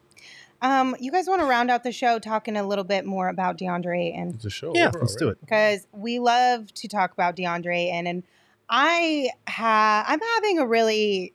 [0.62, 3.58] um, you guys want to round out the show talking a little bit more about
[3.58, 4.74] DeAndre and It's a show.
[4.76, 5.40] Yeah, let's do it.
[5.42, 8.24] because we love to talk about DeAndre and and
[8.70, 11.34] I ha I'm having a really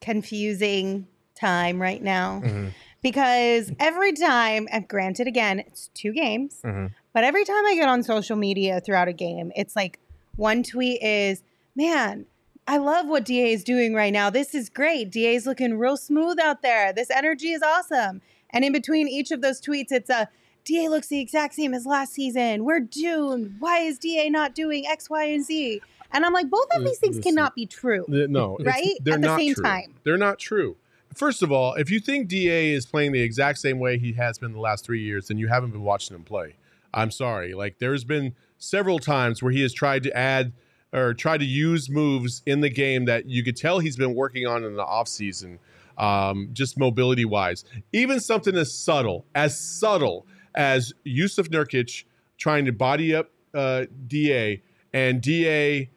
[0.00, 2.72] confusing time right now Mhm.
[3.02, 6.92] because every time and granted again it's two games Mhm.
[7.12, 9.98] but every time I get on social media throughout a game it's like
[10.36, 11.42] one tweet is
[11.76, 12.26] man
[12.70, 14.30] I love what DA is doing right now.
[14.30, 15.10] This is great.
[15.10, 16.92] DA is looking real smooth out there.
[16.92, 18.22] This energy is awesome.
[18.50, 20.28] And in between each of those tweets, it's a
[20.64, 22.64] DA looks the exact same as last season.
[22.64, 23.56] We're doomed.
[23.58, 25.80] Why is DA not doing X, Y, and Z?
[26.12, 28.04] And I'm like, both of these things cannot be true.
[28.06, 28.94] No, Right?
[29.02, 29.64] They're At the not same true.
[29.64, 29.94] time.
[30.04, 30.76] They're not true.
[31.12, 34.38] First of all, if you think Da is playing the exact same way he has
[34.38, 36.54] been the last three years, then you haven't been watching him play.
[36.94, 37.52] I'm sorry.
[37.52, 40.52] Like there's been several times where he has tried to add
[40.92, 44.46] or try to use moves in the game that you could tell he's been working
[44.46, 45.58] on in the offseason,
[45.98, 47.64] um, just mobility wise.
[47.92, 52.04] Even something as subtle, as subtle as Jusuf Nurkic
[52.38, 54.60] trying to body up uh, Da
[54.92, 55.88] and Da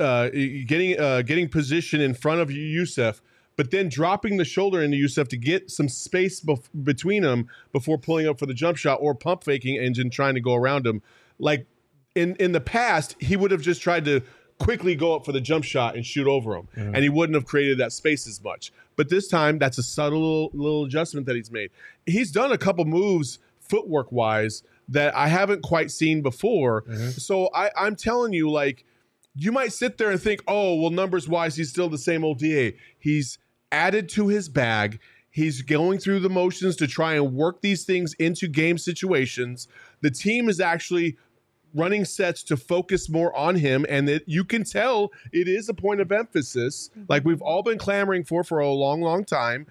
[0.00, 3.20] uh, getting uh, getting position in front of Jusuf,
[3.56, 7.98] but then dropping the shoulder into Jusuf to get some space bef- between them before
[7.98, 11.02] pulling up for the jump shot or pump faking engine trying to go around him.
[11.38, 11.66] Like
[12.14, 14.22] in in the past, he would have just tried to
[14.58, 17.44] quickly go up for the jump shot and shoot over him, and he wouldn't have
[17.44, 18.72] created that space as much.
[18.96, 21.70] But this time, that's a subtle little, little adjustment that he's made.
[22.06, 26.82] He's done a couple moves footwork wise that I haven't quite seen before.
[26.82, 27.10] Mm-hmm.
[27.10, 28.84] So I, I'm telling you, like,
[29.34, 32.38] you might sit there and think, oh, well, numbers wise, he's still the same old
[32.38, 32.76] DA.
[32.98, 33.38] He's
[33.72, 35.00] added to his bag.
[35.30, 39.66] He's going through the motions to try and work these things into game situations.
[40.00, 41.16] The team is actually
[41.74, 45.74] running sets to focus more on him, and that you can tell it is a
[45.74, 49.66] point of emphasis, like we've all been clamoring for for a long, long time.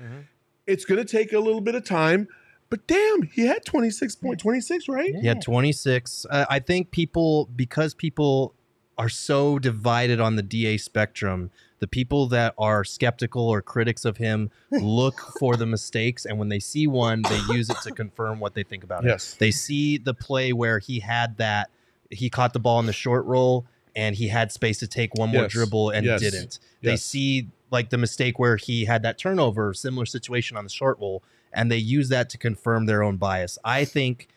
[0.67, 2.27] It's going to take a little bit of time,
[2.69, 5.13] but damn, he had 26.26, right?
[5.21, 6.25] Yeah, 26.
[6.29, 8.53] Uh, I think people, because people
[8.97, 14.17] are so divided on the DA spectrum, the people that are skeptical or critics of
[14.17, 16.25] him look for the mistakes.
[16.25, 19.33] And when they see one, they use it to confirm what they think about Yes.
[19.33, 19.39] it.
[19.39, 21.69] They see the play where he had that,
[22.13, 25.29] he caught the ball in the short roll and he had space to take one
[25.29, 25.51] more Yes.
[25.51, 26.19] dribble and Yes.
[26.21, 26.59] didn't.
[26.81, 27.03] They Yes.
[27.03, 31.23] see like the mistake where he had that turnover, similar situation on the short roll,
[31.51, 33.57] and they use that to confirm their own bias.
[33.63, 34.27] I think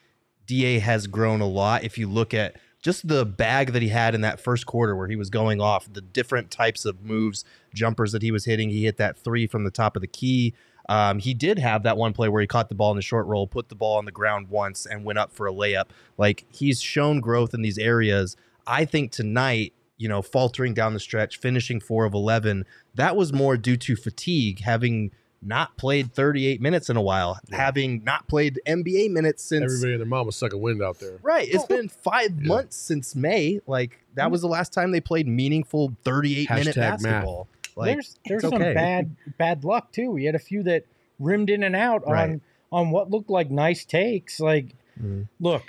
[0.46, 1.84] DA has grown a lot.
[1.84, 5.08] If you look at just the bag that he had in that first quarter where
[5.08, 8.70] he was going off, the different types of moves, jumpers that he was hitting.
[8.70, 10.54] He hit that three from the top of the key.
[10.89, 13.26] Um, he did have that one play where he caught the ball in the short
[13.26, 15.87] roll, put the ball on the ground once, and went up for a layup.
[16.16, 18.37] Like he's shown growth in these areas.
[18.66, 22.64] I think tonight, you know, faltering down the stretch, finishing four of 11,
[22.95, 25.11] that was more due to fatigue, having
[25.43, 29.62] not played 38 minutes in a while, having not played NBA minutes since.
[29.64, 31.18] Everybody and their mom was sucking wind out there.
[31.22, 31.47] Right.
[31.49, 32.49] It's been five Yeah.
[32.49, 33.61] months since May.
[33.66, 37.49] Like, that was the last time they played meaningful 38 minute basketball.
[37.53, 37.55] math.
[37.76, 38.74] Like, there's there's some okay.
[38.74, 40.10] bad bad luck too.
[40.10, 40.84] We had a few that
[41.18, 42.40] rimmed in and out on Right.
[42.72, 44.40] on what looked like nice takes.
[44.40, 45.28] Like, Mhm.
[45.40, 45.62] look,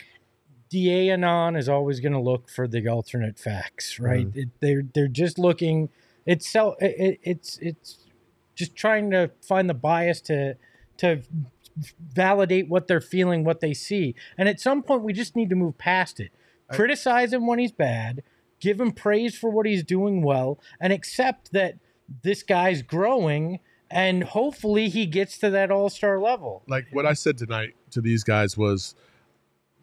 [0.69, 4.27] Da Anon is always going to look for the alternate facts, right?
[4.27, 4.39] Mm-hmm.
[4.39, 5.89] It, they're they're just looking.
[6.25, 7.97] It's so it, it- it's it's
[8.55, 10.55] just trying to find the bias to
[10.97, 11.21] to
[12.13, 15.55] validate what they're feeling, what they see, and at some point we just need to
[15.55, 16.31] move past it.
[16.69, 18.23] Criticize him when he's bad,
[18.59, 21.75] give him praise for what he's doing well, and accept that
[22.23, 26.63] this guy's growing, and hopefully he gets to that all star level.
[26.67, 28.95] like what I said tonight to these guys was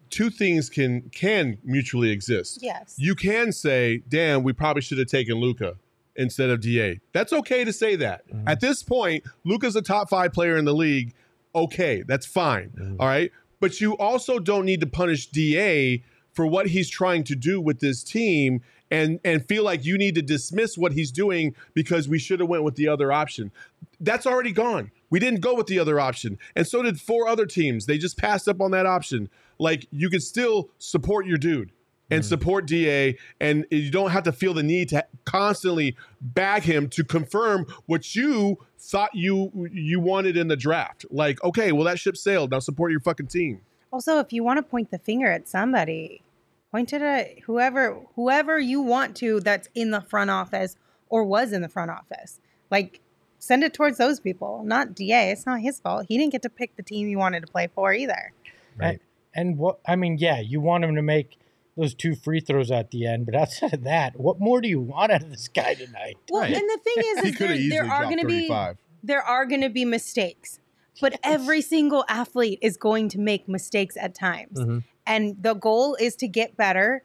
[0.09, 2.59] two things can can mutually exist.
[2.61, 2.95] Yes.
[2.97, 5.75] You can say, "Damn, we probably should have taken Luka
[6.15, 8.27] instead of Da." That's okay to say that.
[8.27, 8.47] Mm-hmm.
[8.47, 11.13] At this point, Luka's a top 5 player in the league.
[11.53, 12.69] Okay, that's fine.
[12.69, 13.01] Mm-hmm.
[13.01, 13.31] All right?
[13.59, 16.03] But you also don't need to punish Da
[16.33, 18.61] for what he's trying to do with this team
[18.91, 22.49] and and feel like you need to dismiss what he's doing because we should have
[22.49, 23.51] went with the other option.
[23.99, 24.91] That's already gone.
[25.09, 26.37] We didn't go with the other option.
[26.55, 27.85] And so did four other teams.
[27.85, 29.29] They just passed up on that option.
[29.59, 31.71] Like you can still support your dude
[32.11, 32.25] and mm.
[32.25, 37.03] support DA and you don't have to feel the need to constantly bag him to
[37.03, 41.05] confirm what you thought you you wanted in the draft.
[41.09, 42.51] Like, okay, well that ship sailed.
[42.51, 43.61] Now support your fucking team.
[43.91, 46.21] Also, if you want to point the finger at somebody,
[46.75, 50.75] point it at whoever whoever you want to that's in the front office
[51.07, 52.41] or was in the front office.
[52.69, 52.99] Like
[53.39, 55.31] send it towards those people, not DA.
[55.31, 56.07] It's not his fault.
[56.09, 58.33] He didn't get to pick the team he wanted to play for either.
[58.75, 58.99] Right.
[59.33, 61.37] And what I mean, yeah, you want him to make
[61.77, 64.81] those two free throws at the end, but outside of that, what more do you
[64.81, 66.17] want out of this guy tonight?
[66.29, 66.53] Well, Right.
[66.55, 68.49] and the thing is, is there, there are going to be
[69.03, 70.59] there are going to be mistakes,
[70.99, 74.83] but every single athlete is going to make mistakes at times, Mhm.
[75.07, 77.03] And the goal is to get better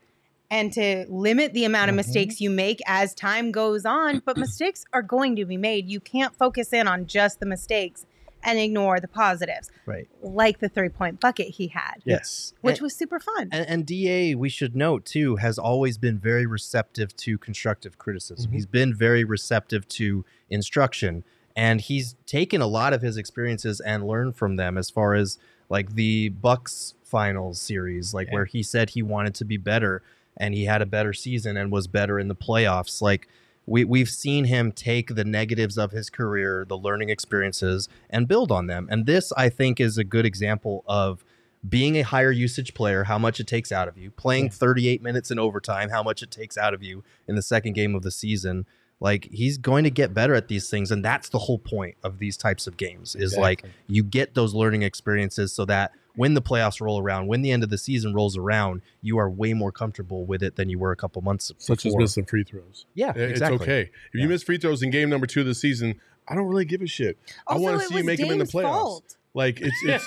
[0.51, 1.99] and to limit the amount of Mhm.
[1.99, 4.21] mistakes you make as time goes on.
[4.25, 5.89] But mistakes are going to be made.
[5.89, 8.05] You can't focus in on just the mistakes
[8.43, 10.09] and ignore the positives, Right.
[10.23, 12.55] like the three point bucket he had, Yes.
[12.63, 13.51] which And- was super fun.
[13.53, 18.51] And, and DA, we should note too, has always been very receptive to constructive criticism.
[18.51, 18.55] Mhm.
[18.55, 21.23] He's been very receptive to instruction,
[21.55, 24.79] and he's taken a lot of his experiences and learned from them.
[24.79, 25.39] As far as
[25.69, 28.35] like the Bucks finals series, like Yeah.
[28.35, 30.03] where he said he wanted to be better,
[30.37, 33.03] and he had a better season and was better in the playoffs.
[33.03, 33.29] Like
[33.67, 38.51] we we've seen him take the negatives of his career, the learning experiences, and build
[38.51, 38.89] on them.
[38.91, 41.25] And this, I think, is a good example of
[41.69, 45.31] being a higher usage player, how much it takes out of you, playing 38 minutes
[45.31, 48.11] in overtime, how much it takes out of you in the second game of the
[48.11, 48.65] season.
[48.99, 52.19] Like he's going to get better at these things, and that's the whole point of
[52.19, 53.15] these types of games.
[53.15, 57.41] Is like you get those learning experiences so that when the playoffs roll around, when
[57.41, 60.69] the end of the season rolls around, you are way more comfortable with it than
[60.69, 61.57] you were a couple months ago.
[61.61, 62.01] Such as before.
[62.03, 62.85] missing free throws.
[62.95, 63.55] Yeah, It- exactly.
[63.57, 63.81] It's okay.
[63.83, 64.23] If Yeah.
[64.25, 65.95] you miss free throws in game number two of the season,
[66.29, 67.17] I don't really give a shit.
[67.49, 68.63] I want to see you was make them in the playoffs.
[68.81, 69.17] fault.
[69.33, 70.05] Like it's it's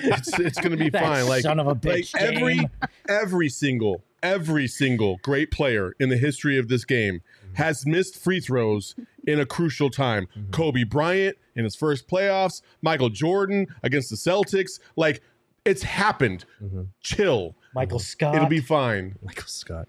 [0.00, 1.28] it's, it's going to be That fine.
[1.28, 2.68] Like son of a like every
[3.08, 7.62] every single every single great player in the history of this game Mm-hmm.
[7.62, 8.96] has missed free throws
[9.26, 10.26] in a crucial time.
[10.36, 10.50] Mm-hmm.
[10.50, 14.80] Kobe Bryant in his first playoffs, Michael Jordan against the Celtics.
[14.96, 15.22] Like
[15.64, 16.44] it's happened.
[16.62, 16.88] Mhm.
[17.00, 17.54] Chill.
[17.74, 18.34] Michael Scott.
[18.36, 19.16] It'll be fine.
[19.22, 19.88] Michael Scott.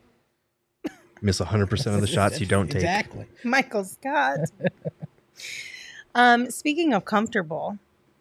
[1.21, 2.77] Miss 100% of the shots you don't take.
[2.83, 3.25] Exactly.
[3.43, 4.39] Michael Scott.
[6.15, 7.77] um, speaking of comfortable,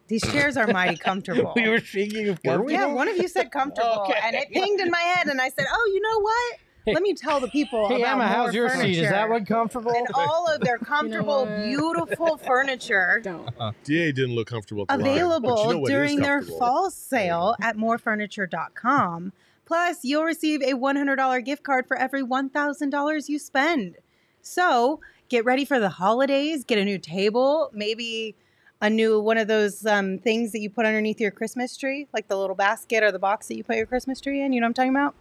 [0.08, 1.52] these chairs are mighty comfortable.
[1.56, 2.72] We were speaking of Were we?
[2.72, 4.18] yeah, one of you said comfortable, Okay.
[4.22, 6.58] and it pinged in my head, and I said, "Oh, you know what?
[6.86, 8.92] Let me tell the people Hey about Emma, more how's your furniture.
[8.94, 9.02] seat?
[9.02, 9.92] Is that one comfortable?
[9.92, 11.64] And all of their comfortable, what?
[11.64, 13.48] beautiful furniture Don't.
[13.84, 16.42] DA didn't look comfortable at the line, but available you know what is during their
[16.42, 19.32] fall sale at morefurniture.com.
[19.64, 23.96] Plus, you'll receive a $100 gift card for every $1,000 you spend.
[24.42, 28.36] So, get ready for the holidays, get a new table, maybe
[28.82, 32.28] a new one of those um, things that you put underneath your Christmas tree, like
[32.28, 34.52] the little basket or the box that you put your Christmas tree in.
[34.52, 35.14] You know what I'm talking about?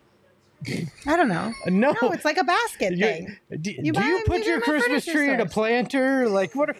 [1.06, 1.54] I don't know.
[1.68, 1.96] no.
[2.02, 3.38] No, it's like a basket You- thing.
[3.62, 6.28] do, You do you put your Christmas tree in a planter?
[6.30, 6.70] Like what?
[6.70, 6.76] Are,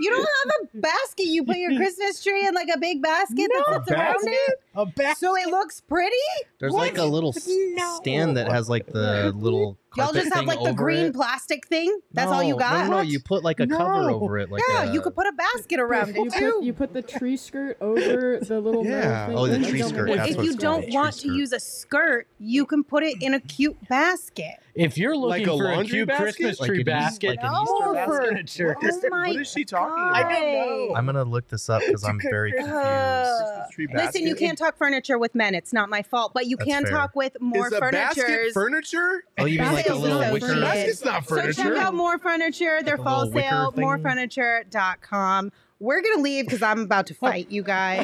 [0.00, 1.26] You don't have a basket.
[1.26, 4.30] You put your Christmas tree in like a big basket No, that sits around basket?
[4.32, 4.60] it.
[4.78, 5.18] A basket?
[5.18, 6.14] So it looks pretty.
[6.58, 6.80] There's What?
[6.82, 7.96] like a little No.
[8.00, 11.14] stand that has like the little Y'all carpet just have like the green it.
[11.14, 11.98] plastic thing.
[12.12, 12.88] That's all you got.
[12.88, 14.50] No, no, you put like a cover over it.
[14.50, 16.60] Like yeah, a, you could put a basket around you it put too.
[16.62, 19.26] you put the tree skirt over the little Yeah.
[19.28, 19.36] thing.
[19.36, 22.26] Oh, the tree skirt, that's if what you called, don't want to use a skirt,
[22.38, 24.56] you can put it in a cute basket.
[24.74, 26.22] if you're Like looking a for a cute basket?
[26.36, 27.62] Christmas Like tree an Easter- basket, like an No.
[27.62, 28.14] Easter more basket?
[28.28, 28.76] furniture.
[28.80, 30.10] Oh my what is she talking God.
[30.20, 30.30] about?
[30.32, 30.94] I don't know.
[30.96, 32.74] I'm gonna look this up because I'm very confused.
[32.76, 35.54] Uh, listen, you can't talk furniture with men.
[35.54, 36.92] It's not my fault, but you That's can fair.
[36.92, 38.52] talk with more Is a basket furnitures.
[38.52, 39.24] furniture?
[39.38, 40.52] Oh, you mean like a Basket's little so wicker?
[40.54, 40.60] cheap.
[40.62, 43.84] Basket's not So check out More Furniture, their Like a fall little wicker sale, thing?
[43.84, 45.52] morefurniture.com.
[45.80, 48.00] We're going to leave because I'm about to fight you guys.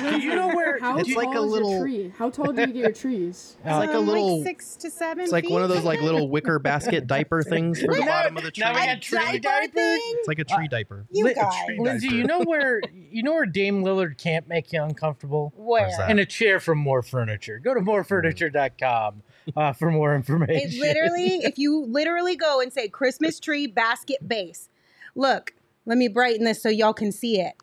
[0.00, 0.78] Do you know where?
[0.78, 2.12] How It's tall like a is little- your tree?
[2.16, 3.56] How tall do you get your trees?
[3.66, 4.42] It's like a Um, little.
[4.42, 5.24] six to seven.
[5.24, 8.42] It's like one of those like little wicker basket diaper things for the bottom of
[8.42, 8.64] the tree.
[8.64, 9.72] Now we A got tree diaper diaper?
[9.74, 10.00] thing?
[10.18, 11.04] It's like a tree diaper.
[11.10, 11.52] You Li- guys.
[11.78, 12.80] Lindsay, you know where
[13.10, 15.52] you know where Dame Lillard can't make you uncomfortable?
[15.56, 15.90] Where?
[15.98, 16.10] That?
[16.10, 17.58] In a chair from More Furniture.
[17.58, 19.22] Go to morefurniture.com
[19.54, 20.70] uh, for more information.
[20.70, 24.70] It literally, if you literally go and say Christmas tree basket base,
[25.14, 25.52] look,
[25.86, 27.54] let me brighten this so y'all can see it.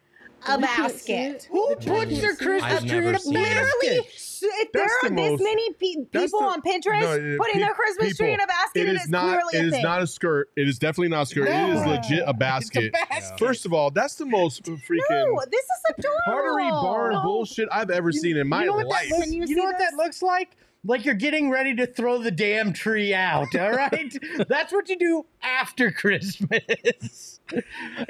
[0.46, 1.48] A We can't see basket.
[1.52, 2.38] Who puts their can't see it.
[2.38, 3.40] Christmas tree in a seen it.
[3.40, 4.08] Literally,
[4.46, 7.12] if there That's are the this most- many pe- that's people the- on Pinterest No,
[7.12, 9.24] uh, putting pe- their Christmas tree in a basket, It it is is not.
[9.40, 9.84] clearly It a is thing.
[9.84, 10.50] not a skirt.
[10.58, 11.48] It is definitely not a skirt.
[11.48, 11.92] It is No.
[11.92, 12.92] legit a basket.
[12.92, 13.40] basket.
[13.40, 16.20] First of all, that's the most freaking no, this is adorable.
[16.26, 19.08] pottery barn bullshit I've ever seen in my you know what life.
[19.10, 19.92] That looks, Can you you see know what this?
[19.92, 20.58] that looks like?
[20.86, 23.56] Like you're getting ready to throw the damn tree out.
[23.56, 24.14] All right,
[24.50, 27.40] that's what you do after Christmas.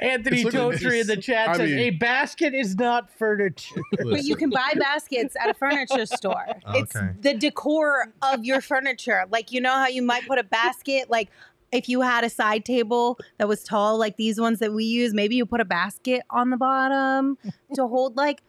[0.00, 3.80] Anthony It's looking- Totri in the chat I says mean- a basket is not furniture.
[4.02, 6.44] But you can buy baskets at a furniture store.
[6.74, 9.24] It's the decor of your furniture.
[9.30, 11.30] Like you know how you might put a basket like
[11.72, 15.12] if you had a side table that was tall like these ones that we use,
[15.14, 17.36] maybe you put a basket on the bottom
[17.74, 18.42] to hold like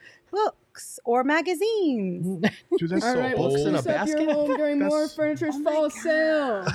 [0.76, 2.26] books or magazines.
[2.78, 3.36] Dude, that's All so right.
[3.36, 4.32] Books in a spruce up your basket?
[4.32, 6.68] home during That's- More Furniture's Oh fall sale.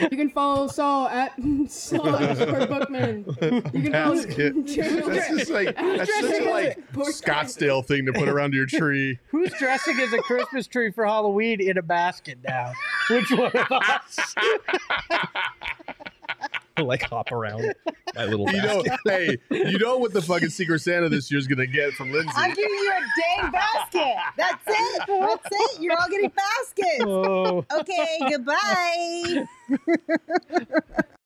[0.00, 1.32] you can follow Saul at
[1.68, 3.24] Saul underscore Bookman.
[3.42, 4.64] You can follow basket.
[4.64, 7.12] Jeremy- That's just like that's just Dressing like as- Poor.
[7.12, 9.18] Scottsdale thing to put around your tree.
[9.28, 12.72] Who's dressing as a Christmas tree for Halloween in a basket now?
[13.10, 14.34] Which one of us?
[16.84, 17.74] like hop around
[18.14, 21.66] my little You know, hey, you know what the fucking Secret Santa this year's gonna
[21.66, 22.32] get from Lindsay?
[22.34, 24.16] I'm giving you a dang basket.
[24.36, 25.02] That's it.
[25.06, 25.80] That's it.
[25.80, 27.04] You're all getting baskets.
[27.04, 27.64] Oh.
[27.72, 29.46] Okay, goodbye.